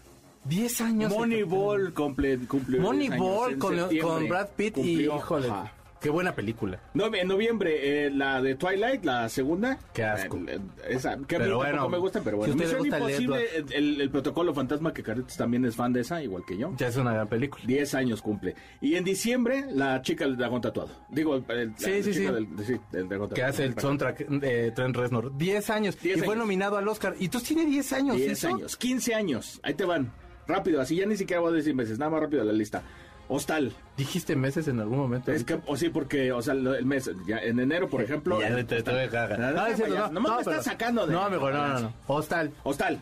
[0.45, 1.11] 10 años.
[1.13, 5.49] Moneyball cumple, cumplió 10 Moneyball con, con Brad Pitt Cumplió, y híjole.
[5.49, 5.73] ajá.
[6.01, 6.79] Qué buena película.
[6.93, 9.77] No, en noviembre, eh, la de Twilight, la segunda.
[9.93, 10.37] Qué asco.
[10.37, 10.59] Eh, eh,
[10.89, 12.55] esa, que a mí Pero tampoco bueno, me gusta, pero si bueno.
[12.55, 16.01] le Misión gusta el Imposible, el, el protocolo fantasma, que Carlitos también es fan de
[16.01, 16.73] esa, igual que yo.
[16.77, 17.63] Ya es una gran película.
[17.67, 18.55] 10 años cumple.
[18.79, 20.89] Y en diciembre, la chica del dragón tatuado.
[21.09, 22.33] Digo, el, Sí, la sí, chica sí.
[22.33, 23.49] Del, sí, del dragón Que tatuado.
[23.49, 25.37] hace el soundtrack de Trent Reznor.
[25.37, 25.99] 10 años.
[25.99, 26.37] 10 y fue años.
[26.37, 27.15] nominado al Oscar.
[27.19, 28.15] Y tú tienes 10 años.
[28.15, 28.47] 10 ¿eso?
[28.47, 29.59] años, 15 años.
[29.63, 30.11] Ahí te van.
[30.47, 32.81] Rápido, así ya ni siquiera voy a decir meses, nada más rápido la lista.
[33.29, 33.71] Hostal.
[33.95, 35.31] ¿Dijiste meses en algún momento?
[35.31, 38.41] Es que, o sí, porque, o sea, el mes, ya en enero, por ejemplo.
[38.41, 39.39] Ya te, cagar.
[39.39, 41.13] No, me pero- estás sacando de.
[41.13, 41.93] No, amigo, no, no, no.
[42.07, 42.51] Hostal.
[42.63, 42.99] Hostal.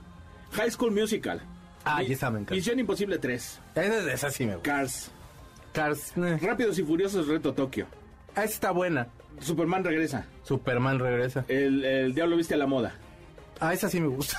[0.52, 1.42] High School Musical.
[1.86, 2.56] Ah, ya esa me encanta.
[2.56, 3.60] Misión Imposible 3.
[3.76, 4.70] Esa, esa sí me gusta.
[4.70, 5.12] Cars.
[5.72, 6.13] Cars.
[6.18, 6.38] eh.
[6.42, 7.88] Rápidos y Furiosos Reto Tokio.
[8.36, 9.08] Ah, esa está buena.
[9.40, 10.26] Superman regresa.
[10.44, 11.46] Superman regresa.
[11.48, 12.94] El, el Diablo Viste a la Moda.
[13.60, 14.38] Ah, esa sí me gusta.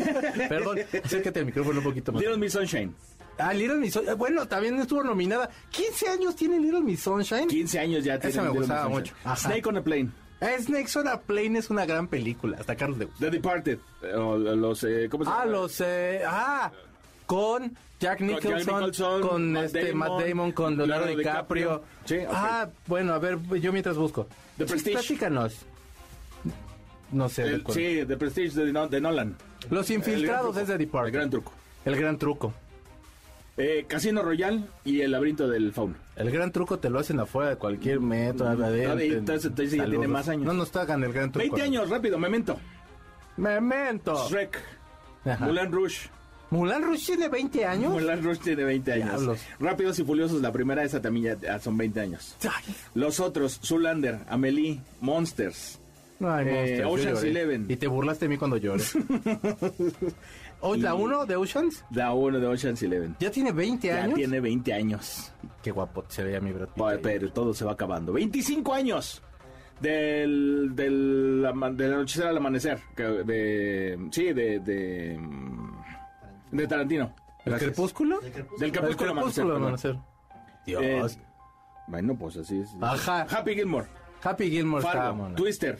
[0.48, 2.22] Perdón, acércate el micrófono un poquito más.
[2.22, 2.94] Little Miss Sunshine.
[3.38, 4.14] Ah, Little Miss Sunshine.
[4.16, 5.50] Bueno, también estuvo nominada.
[5.70, 7.48] 15 años tiene Little Miss Sunshine.
[7.48, 9.14] 15 años ya tiene Esa me Little gustaba mucho.
[9.24, 9.36] Ajá.
[9.36, 10.10] Snake on a Plane.
[10.40, 12.56] Eh, Snakes on a Plane es una gran película.
[12.60, 13.18] Hasta Carlos gusta.
[13.24, 13.78] The Departed.
[14.02, 15.50] eh, o los, eh, ¿Cómo se Ah, llama?
[15.52, 15.80] los.
[15.80, 16.70] Eh, ah,
[17.26, 17.62] con
[17.98, 21.82] Jack Jack Nicholson, con, Nicholson, Matt este, Damon, Matt Damon, con Leonardo Leonardo DiCaprio.
[22.04, 22.20] DiCaprio.
[22.22, 22.26] Sí.
[22.30, 24.26] Ah, bueno, a ver, yo mientras busco.
[24.58, 24.92] The Prestige.
[24.98, 25.54] Platícanos.
[27.12, 27.42] No sé.
[27.44, 29.36] El- de sí, The Prestige de, No- de Nolan.
[29.70, 31.08] Los infiltrados es de Departed.
[31.08, 31.52] El gran truco.
[31.84, 32.52] El gran truco.
[33.58, 35.94] Eh, Casino Royale y El laberinto del fauno.
[36.14, 38.46] El gran truco te lo hacen afuera de cualquier metro.
[38.48, 40.44] adentro, Mm, entonces- entonces ya tiene más años.
[40.44, 41.42] No nos hagan el gran truco.
[41.42, 42.58] 20 años, rápido, Memento.
[43.38, 44.28] Memento.
[44.28, 44.58] Shrek.
[45.24, 45.46] Ajá.
[45.46, 46.08] Mulan Rouge.
[46.50, 47.92] Mulan Rouge tiene 20 años.
[47.92, 49.08] Mulan Rouge tiene 20 años.
[49.08, 49.40] Diablos.
[49.58, 52.36] Rápidos y Furiosos, la primera esa también ya, son 20 años.
[52.42, 55.80] Ay, Los otros, Zoolander, Amelie, Monsters.
[56.20, 57.22] Ay, Eh, Ocean's.
[57.24, 57.66] Eleven.
[57.68, 58.82] Y te burlaste de mí cuando lloré.
[60.60, 61.84] ¿O la 1 de Oceans?
[61.90, 63.16] La 1 de Ocean's Eleven.
[63.20, 64.14] ¿Ya tiene 20 Ya años?
[64.16, 65.32] tiene 20 años.
[65.62, 66.98] Qué guapo se veía mi Brad Pitt ahí.
[67.02, 68.12] Pero todo se va acabando.
[68.12, 69.22] 25 años
[69.80, 72.80] del, del, del anochecer al amanecer.
[72.96, 75.20] De, sí, de, de,
[76.52, 77.14] de Tarantino.
[77.44, 78.20] ¿El crepúsculo?
[78.20, 79.44] Del El crepúsculo al amanecer.
[79.44, 79.62] crepúsculo al perdón.
[79.62, 79.96] amanecer.
[80.66, 81.16] Dios.
[81.16, 81.20] Eh,
[81.88, 82.68] bueno, pues así es.
[82.80, 83.22] Ajá.
[83.30, 83.86] Happy Gilmore.
[84.22, 85.28] Happy Gilmore Fargo.
[85.36, 85.78] Twister,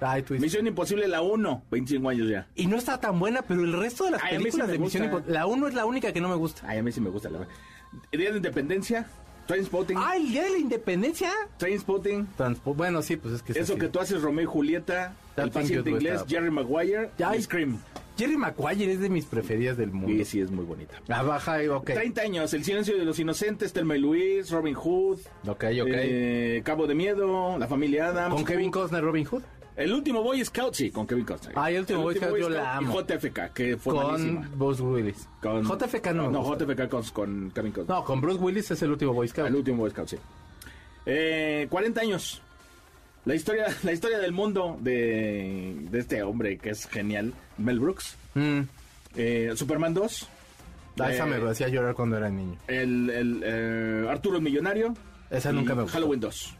[0.00, 0.24] Ay.
[0.38, 2.46] Misión Imposible la 1, 25 años ya.
[2.54, 4.78] Y no está tan buena, pero el resto de las Ay, sí películas me de
[4.78, 5.16] Misión gusta.
[5.16, 5.34] Imposible...
[5.38, 6.62] La 1 es la única que no me gusta.
[6.66, 7.54] Ay, a mí sí me gusta la verdad.
[8.12, 9.06] Día de Independencia,
[9.46, 11.30] Trainspotting, ¡Ay, el día de la independencia!
[11.58, 13.52] Trainspotting, Transpo- Bueno, sí, pues es que...
[13.52, 13.80] es eso así.
[13.80, 16.24] que tú haces Romeo y Julieta, That El paciente inglés.
[16.26, 17.78] Jerry Maguire y Scream.
[18.16, 20.10] Jerry Maguire es de mis preferidas del mundo.
[20.12, 20.94] Y sí, es muy bonita.
[21.08, 21.84] Ah, baja, y ok.
[21.92, 25.88] 30 años, El silencio de los inocentes, Telma y Luis, Robin Hood, Ok, ok.
[25.90, 28.34] eh, Cabo de Miedo, La familia Adams.
[28.36, 28.70] ¿Con Kevin.
[28.70, 29.42] Costner, Robin Hood?
[29.76, 31.52] El último Boy Scout, sí, con Kevin Costner.
[31.58, 33.00] Ah, el último Boy Scout yo la amo.
[33.00, 34.40] Y JFK, que fue malísima.
[34.48, 35.28] Con Bruce Willis.
[35.42, 36.56] Con- JFK no No.
[36.56, 37.96] JFK con, con Kevin Costner.
[37.96, 39.48] No, con Bruce Willis es el último Boy Scout.
[39.48, 40.16] El último Boy Scout, sí.
[41.06, 42.40] Eh, 40 años.
[43.24, 48.16] La historia, la historia del mundo de, de este hombre que es genial, Mel Brooks.
[48.34, 48.60] Mm.
[49.16, 50.28] Eh, Superman 2.
[51.00, 52.56] Ah, esa Eh, me hacía llorar cuando era niño.
[52.68, 54.94] El, el, eh, Arturo el Millonario.
[55.30, 55.94] Esa nunca me gustó.
[55.98, 56.54] Halloween 2.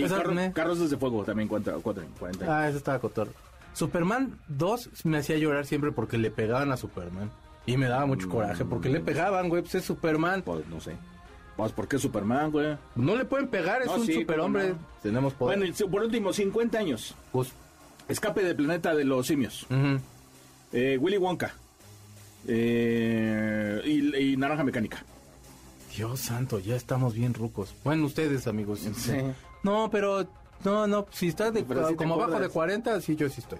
[0.00, 2.54] Y Esa Carro- me- Carros desde Fuego también cuenta, cuatro- 40 años.
[2.56, 3.32] Ah, esa estaba cotorro.
[3.74, 7.30] Superman 2 me hacía llorar siempre porque le pegaban a Superman.
[7.66, 9.62] Y me daba mucho coraje porque le pegaban, güey.
[9.62, 10.42] Pues es Superman.
[10.42, 10.96] Pues no sé.
[11.56, 12.76] Pues ¿por qué Superman, güey?
[12.96, 14.70] No le pueden pegar, es No, un sí, superhombre.
[14.70, 14.76] no.
[15.02, 15.58] Tenemos poder.
[15.58, 17.14] Bueno, y por último, 50 años.
[17.32, 17.50] Pues,
[18.08, 19.66] Escape del planeta de los simios.
[20.72, 21.52] Eh, Willy Wonka.
[22.46, 25.04] Eh, y, y Naranja Mecánica.
[25.96, 27.74] Dios santo, ya estamos bien rucos.
[27.84, 28.80] Bueno, ustedes, amigos.
[28.80, 29.12] Sí.
[29.68, 30.26] No, pero...
[30.64, 33.58] No, no, si estás de, Pero como abajo de 40, sí, yo sí estoy.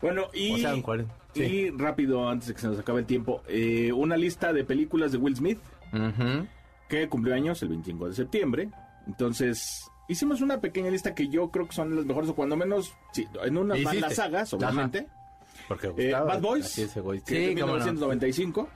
[0.00, 1.42] Bueno, y, O sea, en 40, sí.
[1.42, 5.12] y rápido, antes de que se nos acabe el tiempo, eh, una lista de películas
[5.12, 5.60] de Will Smith
[5.92, 6.46] Ujú.
[6.88, 8.70] que cumplió años el 25 de septiembre.
[9.06, 12.92] Entonces, hicimos una pequeña lista que yo creo que son las mejores, o cuando menos,
[13.12, 14.00] sí, en unas Hiciste.
[14.00, 15.06] las sagas, obviamente.
[15.68, 16.12] Porque Eh.
[16.12, 17.20] Bad Boys, güey.
[17.24, 17.78] Sí, cómo no.
[17.78, 18.68] 1995.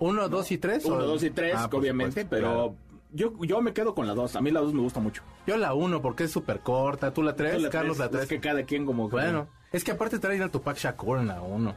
[0.00, 0.84] Uno, dos y tres.
[0.84, 2.76] Uno, o- dos y tres, Ah, obviamente, supuesto, pero claro.
[3.12, 4.36] Yo, yo me quedo con la dos.
[4.36, 5.22] A mí la dos me gusta mucho.
[5.46, 7.12] Yo la uno porque es súper corta.
[7.12, 7.56] ¿Tú la tres?
[7.56, 8.22] Tú la Carlos tres, la tres.
[8.24, 9.08] Es que cada quien como...
[9.08, 11.74] Bueno, es que aparte traen a Tupac Shakur en la uno.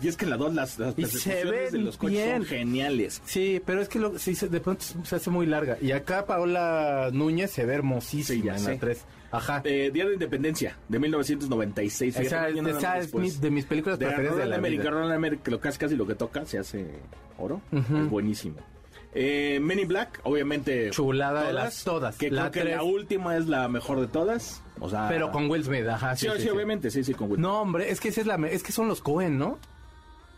[0.00, 2.36] Y es que la dos, las, las se persecuciones de ven los coches bien.
[2.38, 3.22] son geniales.
[3.24, 5.78] Sí, pero es que lo, sí, de pronto se hace muy larga.
[5.80, 9.04] Y acá Paola Núñez se ve hermosísima Sí, en la 3.
[9.30, 9.62] Ajá.
[9.64, 12.16] Eh, Día de Independencia, de 1996.
[12.18, 15.14] Esa es- esa es mi- de mis películas De preferidas de Roland la Emmerich, vida.
[15.14, 16.86] Emmerich, que lo casi, casi lo que toca se hace
[17.38, 17.60] oro.
[17.70, 17.96] Ujú.
[17.98, 18.56] Es buenísimo.
[19.14, 20.90] Eh, Men in Black, obviamente.
[20.90, 22.16] Chulada de las todas.
[22.16, 24.62] Que La creo que la última es la mejor de todas.
[24.80, 26.16] O sea, Pero con Will Smith, ajá.
[26.16, 27.40] Sí, sí, obviamente, sí, sí, con Will.
[27.40, 29.58] No, hombre, es que esa es la es que son los Cohen, ¿no?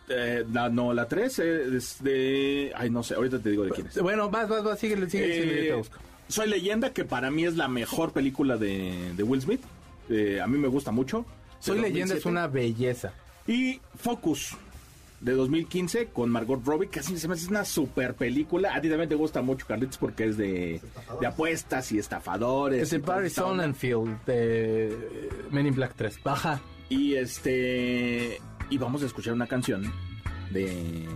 [0.08, 2.72] Eh, la, no, la 3 es de.
[2.76, 3.98] Ay, no sé, ahorita te digo de quién es.
[4.02, 5.98] Bueno, vas, vas, vas, síguele, síguele, síguele, yo te Eh, busco.
[6.28, 9.62] Soy leyenda, que para mí es la mejor película de, de Will Smith.
[10.10, 11.24] Eh, a mí me gusta mucho.
[11.60, 12.28] Soy leyenda, es 2007.
[12.28, 13.12] una belleza.
[13.46, 14.56] Y Focus,
[15.24, 18.74] de 2015, con Margot Robbie, que así se me hace una super película.
[18.74, 20.82] A ti también te gusta mucho, Carlitos, porque es de,
[21.18, 22.82] de apuestas y estafadores.
[22.82, 23.62] Es de Barry esta onda.
[23.64, 26.22] Sonnenfeld de eh, Men in Black 3.
[26.22, 26.60] Baja.
[26.90, 28.38] Y este.
[28.68, 29.90] Y vamos a escuchar una canción
[30.50, 31.08] de.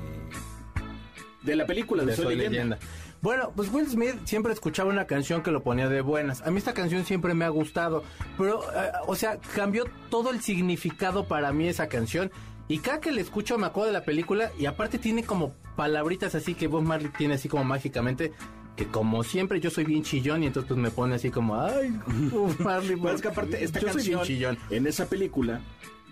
[1.43, 2.77] De la película de, de Soy, Soy leyenda.
[2.77, 2.79] leyenda.
[3.21, 6.41] Bueno, pues Will Smith siempre escuchaba una canción que lo ponía de buenas.
[6.43, 8.05] A mí esta canción siempre me ha gustado,
[8.39, 12.31] pero, eh, o sea, cambió todo el significado para mí esa canción.
[12.69, 16.35] Y cada que la escucho me acuerdo de la película y aparte tiene como palabritas
[16.35, 18.33] así que Bob Marley tiene así como mágicamente.
[18.77, 21.91] Que como siempre yo soy bien chillón y entonces pues me pone así como, ay,
[22.31, 22.95] Bob Marley.
[22.97, 24.59] Pero es que aparte, esta yo soy bien canción chillón.
[24.71, 25.61] en esa película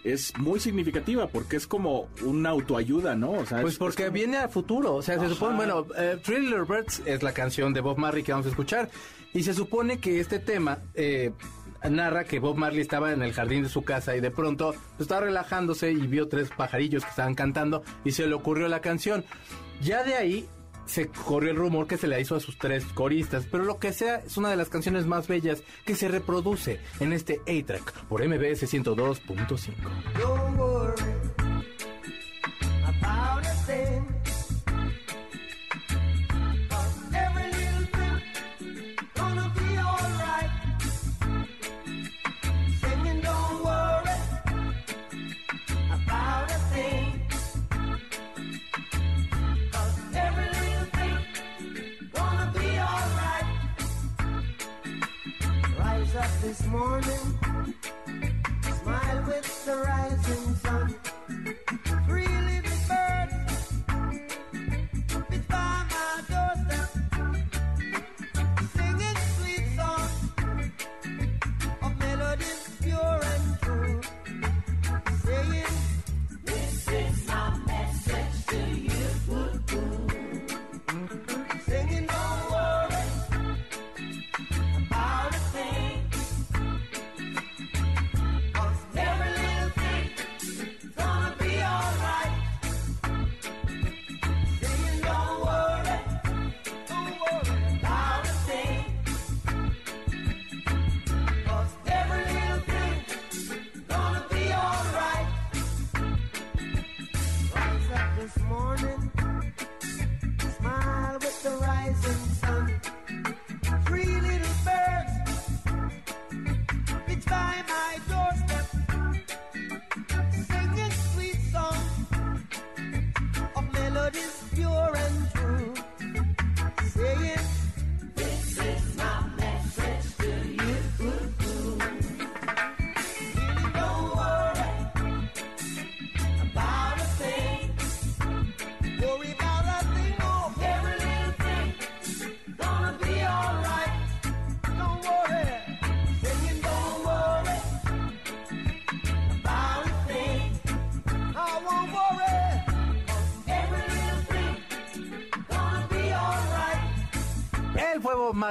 [0.03, 3.33] es muy significativa porque es como una autoayuda, ¿no?
[3.33, 5.87] O sea, Pues es- porque es como- viene a futuro, o sea, se supone, bueno,
[5.97, 8.89] eh, Thriller Birds es la canción de Bob Marley que vamos a escuchar
[9.33, 11.33] y se supone que este tema eh,
[11.91, 15.01] narra que Bob Marley estaba en el jardín de su casa y de pronto pues,
[15.01, 19.25] estaba relajándose y vio tres pajarillos que estaban cantando y se le ocurrió la canción.
[19.81, 20.49] Ya de ahí
[20.87, 23.93] se corrió el rumor que se le hizo a sus tres coristas, pero lo que
[23.93, 28.27] sea es una de las canciones más bellas que se reproduce en este A-Track por
[28.27, 31.36] MBS 102.5.
[56.69, 57.36] morning.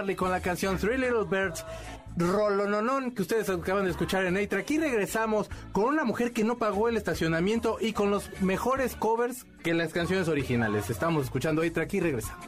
[0.06, 1.66] Marley con la canción Three Little Birds.
[2.16, 4.60] Rolononón que ustedes acaban de escuchar en Eitra.
[4.60, 9.46] Aquí regresamos con una mujer que no pagó el estacionamiento y con los mejores covers
[9.64, 10.92] que las canciones originales.
[10.92, 11.84] Estamos escuchando Eitra.
[11.84, 12.45] Aquí regresamos.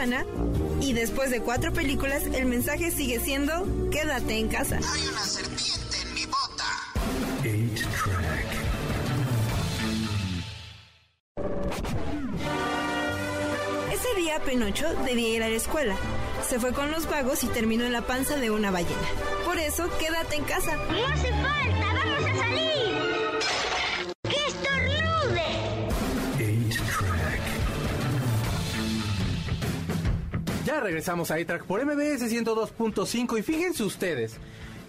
[0.00, 0.24] Ventana
[0.80, 4.76] y después de cuatro películas el mensaje sigue siendo quédate en casa.
[4.76, 6.64] Hay una serpiente en mi bota.
[7.42, 8.46] 8-Track.
[13.92, 15.96] Ese día Penocho debía ir a la escuela.
[16.48, 18.96] Se fue con los vagos y terminó en la panza de una ballena.
[19.44, 20.76] Por eso quédate en casa.
[20.76, 23.09] No hace falta, vamos a salir.
[30.80, 34.36] Regresamos a iTrack por MBS 102.5 y fíjense ustedes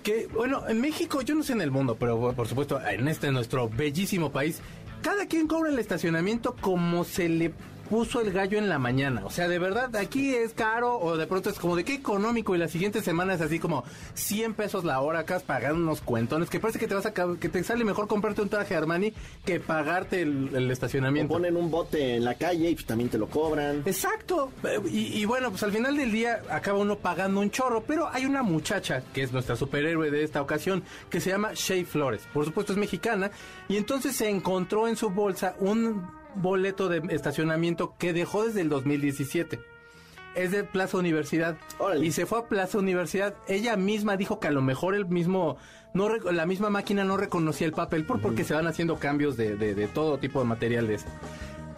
[0.04, 3.32] que, bueno, en México, yo no sé en el mundo, pero por supuesto en este
[3.32, 4.62] nuestro bellísimo país,
[5.02, 7.54] cada quien cobra el estacionamiento como se le
[7.92, 9.22] puso el gallo en la mañana.
[9.26, 12.56] O sea, de verdad, aquí es caro o de pronto es como de qué económico
[12.56, 13.84] y la siguiente semana es así como
[14.14, 17.50] 100 pesos la hora acá pagando unos cuentones que parece que te vas a que
[17.50, 19.12] te sale mejor comprarte un traje Armani
[19.44, 21.34] que pagarte el, el O estacionamiento.
[21.34, 23.84] ponen un bote en la calle y pues, también te lo cobran.
[23.86, 24.54] Exacto.
[24.90, 28.26] Y, y bueno, pues al final del día acaba uno pagando un chorro, pero hay
[28.26, 32.22] una muchacha que es nuestra superhéroe de esta ocasión que se llama Shay Flores.
[32.34, 33.32] Por supuesto es mexicana
[33.68, 38.70] y entonces se encontró en su bolsa un boleto de estacionamiento que dejó desde el
[38.70, 39.60] 2017.
[40.34, 42.06] Es de Plaza Universidad Órale.
[42.06, 43.34] y se fue a Plaza Universidad.
[43.48, 45.58] Ella misma dijo que a lo mejor el mismo
[45.94, 49.58] no la misma máquina no reconocía el papel por porque se van haciendo cambios de,
[49.58, 51.06] de- de todo tipo de materiales.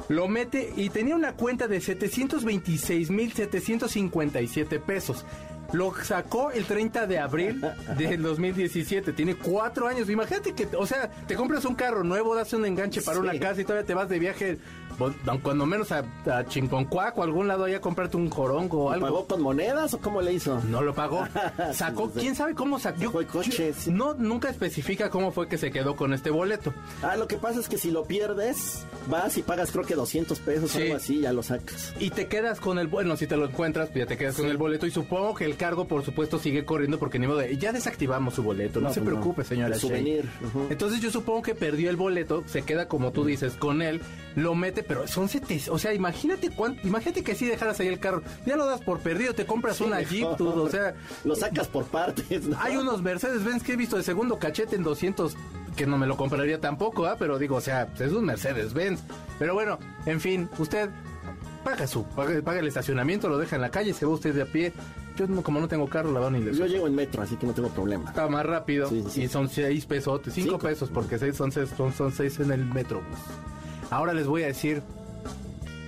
[0.08, 5.26] Lo mete y tenía una cuenta de 726.757 pesos.
[5.74, 7.62] Lo sacó el 30 de abril
[7.98, 9.12] del 2017.
[9.14, 10.10] Tiene cuatro años.
[10.10, 13.24] Imagínate que, o sea, te compras un carro nuevo, das un enganche para Sí.
[13.24, 14.58] una casa y todavía te vas de viaje,
[15.41, 19.06] cuando menos a, a Chinconcuac o algún lado allá a comprarte un jorongo o algo.
[19.06, 20.60] ¿Pagó con monedas o cómo le hizo?
[20.70, 21.26] No lo pagó.
[21.74, 23.00] Sacó, quién sabe cómo sacó.
[23.02, 23.91] Sacó el coche, sí.
[23.91, 26.74] No, nunca especifica cómo fue que se quedó con este boleto.
[27.02, 30.39] Ah, lo que pasa es que si lo pierdes, vas y pagas creo que 200
[30.39, 30.84] pesos o Sí.
[30.84, 31.94] algo así, ya lo sacas.
[32.00, 34.48] Y te quedas con el, bueno, si te lo encuentras, pues ya te quedas con
[34.48, 37.58] el boleto y supongo que el cargo, por supuesto, sigue corriendo porque ni modo de,
[37.58, 39.20] ya desactivamos su boleto, no, No, se pues no.
[39.22, 39.74] preocupe, señora.
[39.76, 40.30] El souvenir.
[40.70, 44.02] Entonces yo supongo que perdió el boleto, se queda como tú dices con él,
[44.36, 48.00] lo mete, pero son sete, o sea, imagínate cuánto, imagínate que si dejaras ahí el
[48.00, 50.02] carro, ya lo das por perdido, te compras Sí, una.
[50.02, 52.58] Jeep, tú, o sea, Lo sacas por partes, ¿no?
[52.60, 55.36] hay unos Mercedes-Benz que he visto de segundo cachete en 200
[55.76, 57.16] que no me lo compraría tampoco, ¿ah?
[57.18, 59.00] pero digo, o sea, es un Mercedes-Benz.
[59.40, 60.90] Pero bueno, en fin, usted
[61.64, 64.44] paga su, paga, paga el estacionamiento, lo deja en la calle, se va usted de
[64.44, 64.72] a pie.
[65.16, 67.36] Yo no- como no tengo carro, la verdad ni le Yo llego en metro, así
[67.38, 68.10] que no tengo problema.
[68.10, 69.22] Está más rápido Sí, sí.
[69.24, 70.60] y son seis pesos, cinco, Cinco.
[70.60, 73.02] pesos, porque seis son, seis, son, son seis en el metro.
[73.90, 74.82] Ahora les voy a decir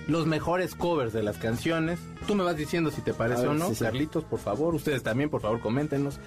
[0.06, 1.98] los mejores covers de las canciones.
[2.26, 3.84] Tú me vas diciendo si te parece ver, o no, sí, sí.
[3.84, 4.74] Carlitos, por favor.
[4.74, 6.20] Ustedes también, por favor, coméntenos.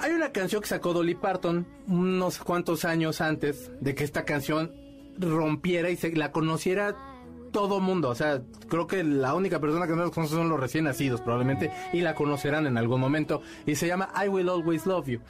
[0.00, 4.72] Hay una canción que sacó Dolly Parton unos cuantos años antes de que esta canción
[5.18, 6.96] rompiera y se la conociera
[7.52, 8.10] todo mundo.
[8.10, 11.20] O sea, creo que la única persona que no la conoce son los recién nacidos,
[11.20, 13.42] probablemente, y la conocerán en algún momento.
[13.64, 15.20] Y se llama I Will Always Love You.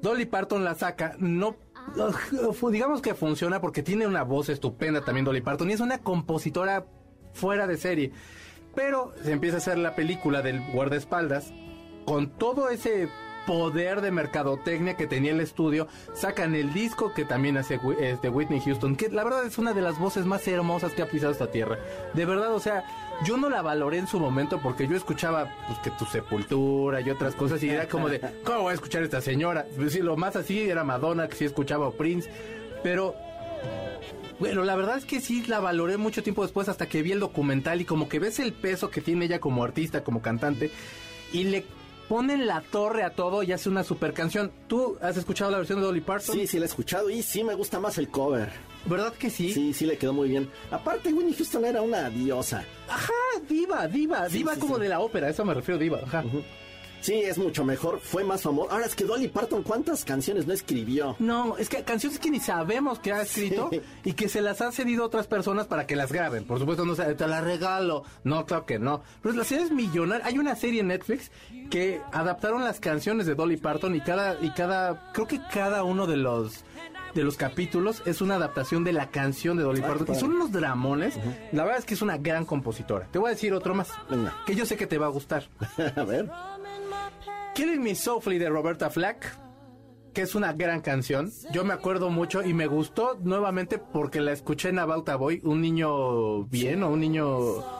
[0.00, 1.56] Dolly Parton la saca, no
[2.70, 6.86] digamos que funciona porque tiene una voz estupenda también Dolly Parton y es una compositora
[7.34, 8.12] fuera de serie.
[8.74, 11.52] Pero se empieza a hacer la película del guardaespaldas
[12.06, 13.08] con todo ese
[13.46, 18.22] poder de mercadotecnia que tenía el estudio, sacan el disco que también hace Whi- es
[18.22, 21.08] de Whitney Houston, que la verdad es una de las voces más hermosas que ha
[21.10, 21.76] pisado esta tierra.
[22.14, 22.84] De verdad, o sea,
[23.24, 27.10] yo no la valoré en su momento porque yo escuchaba pues que tu sepultura y
[27.10, 29.66] otras cosas y era como de, ¿cómo voy a escuchar a esta señora?
[29.76, 32.30] Pues, sí, lo más así era Madonna, que sí escuchaba o Prince,
[32.82, 33.14] pero
[34.38, 37.20] bueno, la verdad es que sí la valoré mucho tiempo después hasta que vi el
[37.20, 40.70] documental y como que ves el peso que tiene ella como artista, como cantante
[41.32, 41.64] y le
[42.08, 44.52] ponen la torre a todo y hace una super canción.
[44.66, 46.34] ¿Tú has escuchado la versión de Dolly Parton?
[46.34, 48.50] Sí, sí, la he escuchado y sí me gusta más el cover.
[48.86, 49.52] ¿Verdad que sí?
[49.52, 50.48] Sí, sí le quedó muy bien.
[50.70, 52.64] Aparte, Winnie Houston era una diosa.
[52.88, 53.12] Ajá,
[53.48, 54.82] diva, diva, Sí, diva sí, como sí.
[54.82, 56.24] de la ópera, eso me refiero diva, ajá.
[57.00, 58.70] Sí, es mucho mejor, fue más famoso.
[58.70, 61.16] Ahora es que Dolly Parton, ¿cuántas canciones no escribió?
[61.18, 63.80] No, es que canciones que ni sabemos que ha escrito Sí.
[64.04, 66.44] y que se las ha cedido a otras personas para que las graben.
[66.44, 68.04] Por supuesto, no sé, te las regalo.
[68.22, 69.02] No, claro que no.
[69.20, 70.24] Pero la serie es millonaria.
[70.24, 71.32] Hay una serie en Netflix
[71.70, 76.06] que adaptaron las canciones de Dolly Parton y cada, y cada, creo que cada uno
[76.06, 76.64] de los
[77.14, 80.06] de los capítulos es una adaptación de la canción de Dolly Ah, Parton.
[80.06, 80.18] padre.
[80.18, 81.18] Y son unos dramones.
[81.52, 83.06] La verdad es que es una gran compositora.
[83.10, 83.90] Te voy a decir otro más.
[84.10, 84.34] Venga.
[84.46, 85.44] Que yo sé que te va a gustar.
[85.96, 86.30] A ver.
[87.54, 89.36] Killing Me Softly de Roberta Flack,
[90.14, 91.30] que es una gran canción.
[91.52, 95.40] Yo me acuerdo mucho y me gustó nuevamente porque la escuché en About a Boy,
[95.44, 97.26] un niño bien o un niño...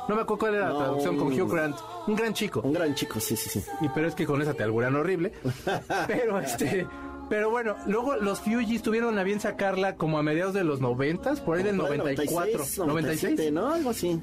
[0.09, 1.76] No me acuerdo cuál era la No, traducción con Hugh Grant.
[2.07, 2.61] Un gran chico.
[2.62, 3.64] Un gran chico, sí, sí, sí.
[3.80, 5.33] Y pero es que con esa te alburan horrible.
[6.07, 6.87] Pero este...
[7.29, 11.41] Pero bueno, luego los Fugees tuvieron a bien sacarla como a mediados de los noventas,
[11.41, 12.87] por ahí del Por ahí 94, 96, 96.
[12.87, 13.73] 97, ¿no?
[13.73, 14.20] Algo así.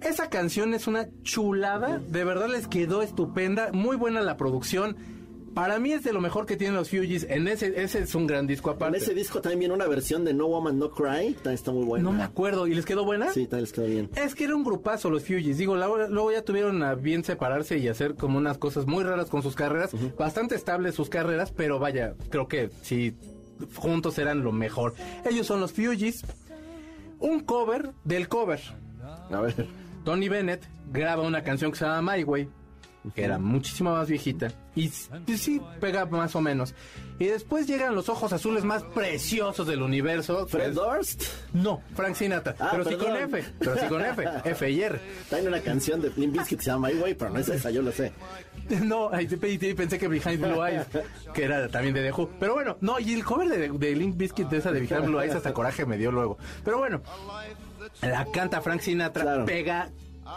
[0.00, 4.96] Esa canción es una chulada, de verdad les quedó estupenda, muy buena la producción.
[5.54, 7.26] Para mí es de lo mejor que tienen los Fugees.
[7.30, 8.98] En ese, ese es un gran disco En aparte.
[8.98, 11.34] ese disco también viene una versión de No Woman No Cry.
[11.34, 12.02] También está muy buena.
[12.04, 12.66] No me acuerdo.
[12.66, 13.28] ¿Y les quedó buena?
[13.32, 14.10] Sí, también les quedó bien.
[14.16, 15.56] Es que era un grupazo los Fugees.
[15.58, 19.42] Digo, luego ya tuvieron a bien separarse y hacer como unas cosas muy raras con
[19.42, 19.90] sus carreras.
[20.18, 23.14] Bastante estables sus carreras, pero vaya, creo que sí,
[23.76, 24.94] juntos eran lo mejor.
[25.24, 26.24] Ellos son los Fugees.
[27.20, 28.60] Un cover del cover.
[29.30, 29.66] A ver.
[30.04, 32.48] Tony Bennett graba una canción que se llama My Way,
[33.14, 36.74] que era muchísimo más viejita, y sí pega más o menos.
[37.18, 40.46] Y después llegan los ojos azules más preciosos del universo.
[40.48, 41.22] Fred Durst.
[41.52, 43.14] No, Frank Sinatra, Ah, pero sí con.
[43.16, 45.00] F, pero sí con F, F y R.
[45.28, 47.70] Tiene una canción de Limp Bizkit que se llama My Way, pero no es esa,
[47.70, 48.12] yo lo sé.
[48.82, 50.86] No, ahí pensé que Behind Blue Eyes,
[51.34, 52.30] que era también de The Who.
[52.40, 55.20] Pero bueno, no, y el cover de, de Link Biscuit de esa de Behind Blue
[55.20, 56.38] Eyes hasta coraje me dio luego.
[56.64, 57.02] Pero bueno,
[58.00, 59.44] la canta Frank Sinatra, Claro.
[59.44, 59.90] pega,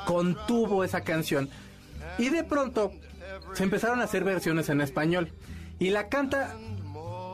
[0.05, 1.49] contuvo esa canción.
[2.17, 2.91] Y de pronto
[3.53, 5.31] se empezaron a hacer versiones en español.
[5.79, 6.55] Y la canta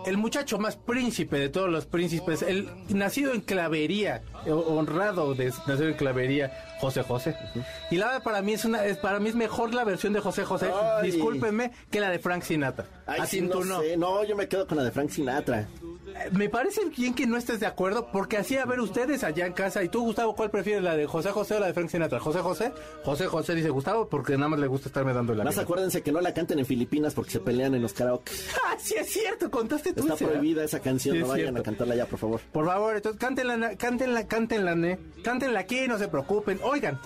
[0.05, 5.47] el muchacho más príncipe de todos los príncipes, el nacido en clavería, eh, honrado de
[5.67, 7.35] nacer en clavería, José José.
[7.89, 10.19] Y la verdad para mí es una, es, para mí es mejor la versión de
[10.19, 11.11] José José, Ay.
[11.11, 12.85] discúlpenme, que la de Frank Sinatra.
[13.05, 13.81] Ay, Así sí, no, tú no.
[13.81, 13.97] sé.
[13.97, 15.67] No, yo me quedo con la de Frank Sinatra.
[16.15, 19.45] Eh, Me parece bien que no estés de acuerdo, porque así a ver ustedes allá
[19.45, 19.83] en casa.
[19.83, 22.19] Y tú, Gustavo, ¿cuál prefieres, la de José José o la de Frank Sinatra?
[22.19, 22.71] José José,
[23.03, 25.63] José José dice Gustavo, porque nada más le gusta estarme dando la Más vida.
[25.63, 28.31] acuérdense que no la canten en Filipinas porque se pelean en los karaoke.
[28.65, 30.39] Ah, sí es cierto, contaste tú Está ese, ¿verdad?
[30.39, 31.61] prohibida esa canción, Sí, no es vayan cierto.
[31.61, 32.41] a cantarla ya, por favor.
[32.51, 34.99] Por favor, entonces cántenla, cántenla, cántenla, ne.
[35.23, 36.59] Cántenla aquí, no se preocupen.
[36.63, 36.99] Oigan,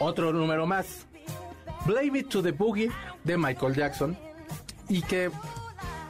[0.00, 1.06] otro número más.
[1.86, 2.90] Blame It to the Boogie
[3.24, 4.16] de Michael Jackson.
[4.88, 5.30] Y que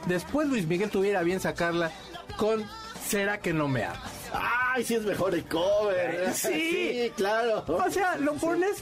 [0.07, 1.91] después Luis Miguel tuviera bien sacarla
[2.37, 2.63] con
[3.07, 3.99] ¿Será que no me amas?
[4.33, 6.23] ¡Ay, sí es mejor el cover!
[6.29, 7.11] Eh, Sí.
[7.15, 7.63] claro.
[7.67, 8.77] O sea, lo pones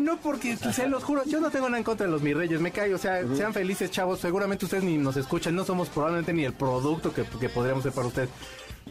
[0.00, 2.60] no porque, se los juro, yo no tengo nada en contra de los mis reyes,
[2.60, 6.32] me cae, o sea, sean felices chavos, seguramente ustedes ni nos escuchan, no somos probablemente
[6.32, 8.30] ni el producto que, que podríamos ser para ustedes.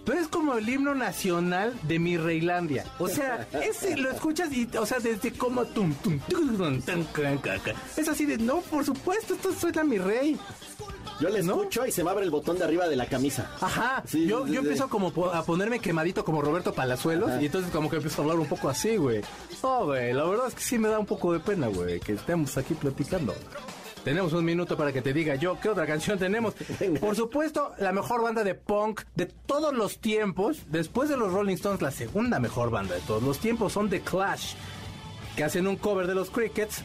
[0.05, 2.85] Pero es como el himno nacional de mi Reilandia.
[2.99, 6.81] O sea, ese lo escuchas y, o sea, desde como tum, tum, tum.
[7.97, 10.37] Es así de, no, por supuesto, esto suena mi rey.
[11.19, 11.53] Yo le ¿No?
[11.55, 13.49] escucho y se me abre el botón de arriba de la camisa.
[13.61, 14.67] Ajá, Sí, yo, sí, yo sí.
[14.67, 17.41] empiezo como a ponerme quemadito como Roberto Palazuelos Ajá.
[17.41, 19.21] y entonces como que empiezo a hablar un poco así, güey.
[19.63, 22.13] No, güey, la verdad es que sí me da un poco de pena, güey, que
[22.13, 23.33] estemos aquí platicando.
[24.03, 26.53] Tenemos un minuto para que te diga yo qué otra canción tenemos.
[26.99, 31.55] Por supuesto, la mejor banda de punk de todos los tiempos, después de los Rolling
[31.55, 34.53] Stones, la segunda mejor banda de todos los tiempos son The Clash,
[35.35, 36.83] que hacen un cover de los Crickets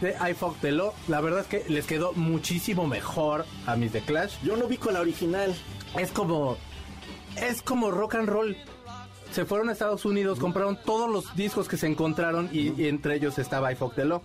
[0.00, 0.92] de I Fucked the Law.
[1.08, 4.36] La verdad es que les quedó muchísimo mejor a mis The Clash.
[4.42, 5.54] Yo no ubico la original.
[5.98, 6.56] Es como.
[7.36, 8.56] Es como rock and roll.
[9.32, 13.14] Se fueron a Estados Unidos, compraron todos los discos que se encontraron y, y entre
[13.14, 14.22] ellos estaba I Fuck the Law.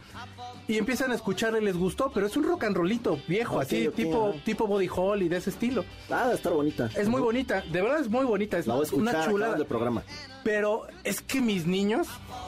[0.67, 3.87] Y empiezan a escucharla y les gustó, pero es un rock and rollito viejo, así,
[3.95, 5.85] tipo, tipo body hall y de ese estilo.
[6.09, 6.89] Ah, debe estar bonita.
[6.95, 9.51] Es muy bonita, de verdad es muy bonita, es La voy a una escuchar chulada.
[9.53, 10.03] acabando el programa.
[10.43, 12.07] Pero es que mis niños,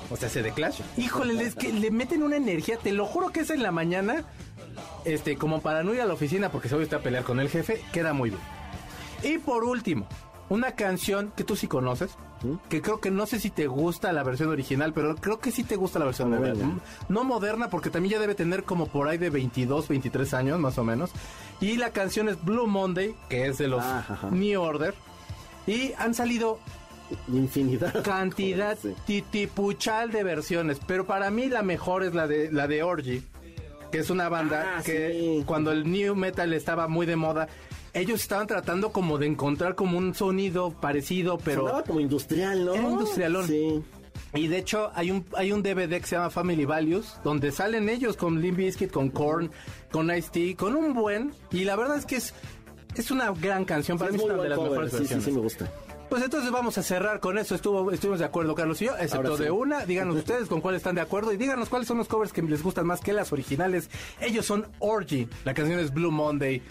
[0.09, 3.29] o sea, se de Clash, híjole, es que le meten una energía, te lo juro
[3.29, 4.25] que es en la mañana,
[5.05, 7.23] este, como para no ir a la oficina porque se voy a estar a pelear
[7.23, 8.41] con el jefe, queda muy bien.
[9.23, 10.07] Y por último,
[10.49, 12.11] una canción que tú sí conoces,
[12.69, 15.63] que creo que no sé si te gusta la versión original, pero creo que sí
[15.63, 16.79] te gusta la versión ver, moderna.
[17.09, 20.77] No moderna, porque también ya debe tener como por ahí de 22, 23 años más
[20.77, 21.11] o menos.
[21.59, 24.29] Y la canción es Blue Monday, que es de los Ah, ajá.
[24.31, 24.93] New Order.
[25.65, 26.59] Y han salido
[27.27, 28.03] Infinidad.
[28.03, 28.93] cantidad Sí.
[29.05, 33.23] titipuchal de versiones, pero para mí la mejor es la de la de Orgy,
[33.91, 35.43] que es una banda Ah, que sí.
[35.45, 37.47] cuando el new metal estaba muy de moda,
[37.99, 42.73] ellos estaban tratando como de encontrar como un sonido parecido, pero Sonaba como industrial, ¿no?
[42.75, 43.47] Era industrialón.
[43.47, 43.83] Sí.
[44.33, 47.87] y de hecho hay un hay un DVD que se llama Family Values donde salen
[47.89, 49.51] ellos con Limp Bizkit, con Korn,
[49.91, 52.33] con Ice-T, con un buen y la verdad es que es
[52.95, 54.71] es una gran canción, para mí es una de las cover.
[54.71, 55.25] mejores Sí, sí, versiones.
[55.25, 55.71] sí me gusta.
[56.09, 57.53] Pues entonces vamos a cerrar con eso.
[57.53, 59.43] Estuvo, estuvimos de acuerdo, Carlos y yo, excepto sí.
[59.43, 59.85] de una.
[59.85, 62.63] Díganos ustedes con cuál están de acuerdo y díganos cuáles son los covers que les
[62.63, 63.89] gustan más que las originales.
[64.21, 65.27] Ellos son Orgy.
[65.43, 66.61] La canción es Blue Monday.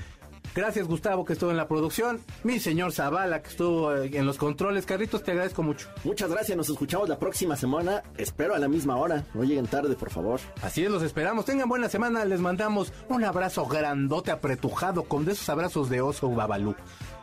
[0.56, 2.18] Gracias, Gustavo, que estuvo en la producción.
[2.42, 4.86] Mi señor Zavala, que estuvo eh, en los controles.
[4.86, 5.90] Carritos, te agradezco mucho.
[6.02, 8.02] Muchas gracias, nos escuchamos la próxima semana.
[8.16, 9.22] Espero a la misma hora.
[9.34, 10.40] No lleguen tarde, por favor.
[10.62, 11.44] Así es, los esperamos.
[11.44, 12.24] Tengan buena semana.
[12.24, 16.74] Les mandamos un abrazo grandote, apretujado, con de esos abrazos de oso babalú.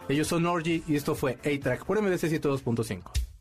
[0.08, 3.33] Ellos son Orgy y esto fue A-Track por MDC 102.5.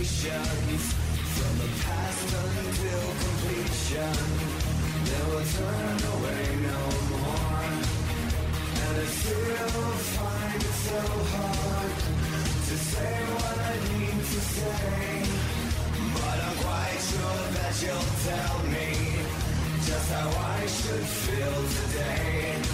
[0.00, 0.92] vocations
[1.36, 4.16] from the past until completion.
[5.04, 6.80] They will turn away no
[7.10, 7.68] more.
[8.80, 11.00] And I still find it so
[11.34, 11.92] hard
[12.68, 15.22] to say what I need to say.
[16.14, 18.88] But I'm quite sure that you'll tell me
[19.84, 22.69] just how I should feel today.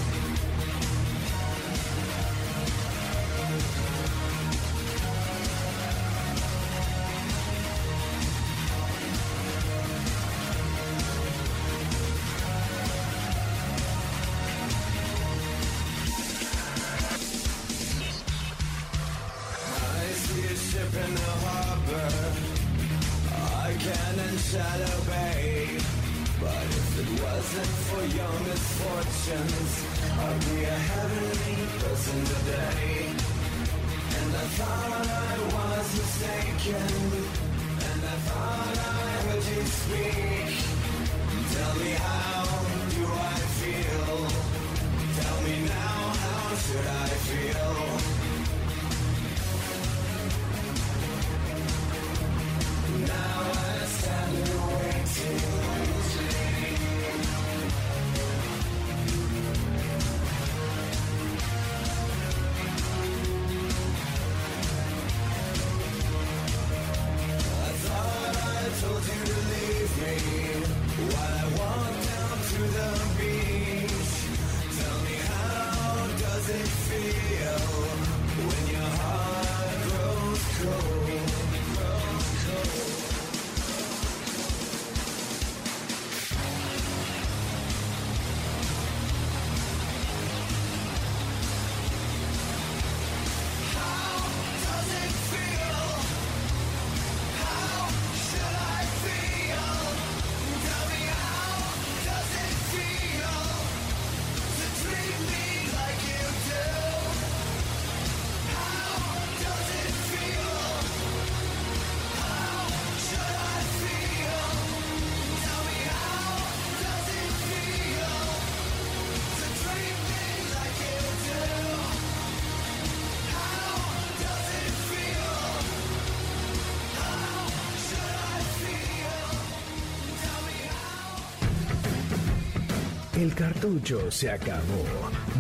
[133.27, 134.85] El cartucho se acabó.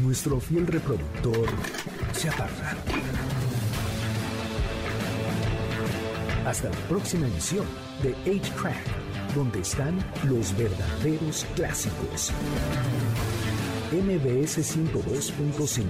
[0.03, 1.49] Nuestro fiel reproductor
[2.13, 2.75] se apaga.
[6.45, 7.65] Hasta la próxima emisión
[8.03, 12.33] de 8-Track, donde están los verdaderos clásicos.
[13.93, 15.87] MBS 102.5.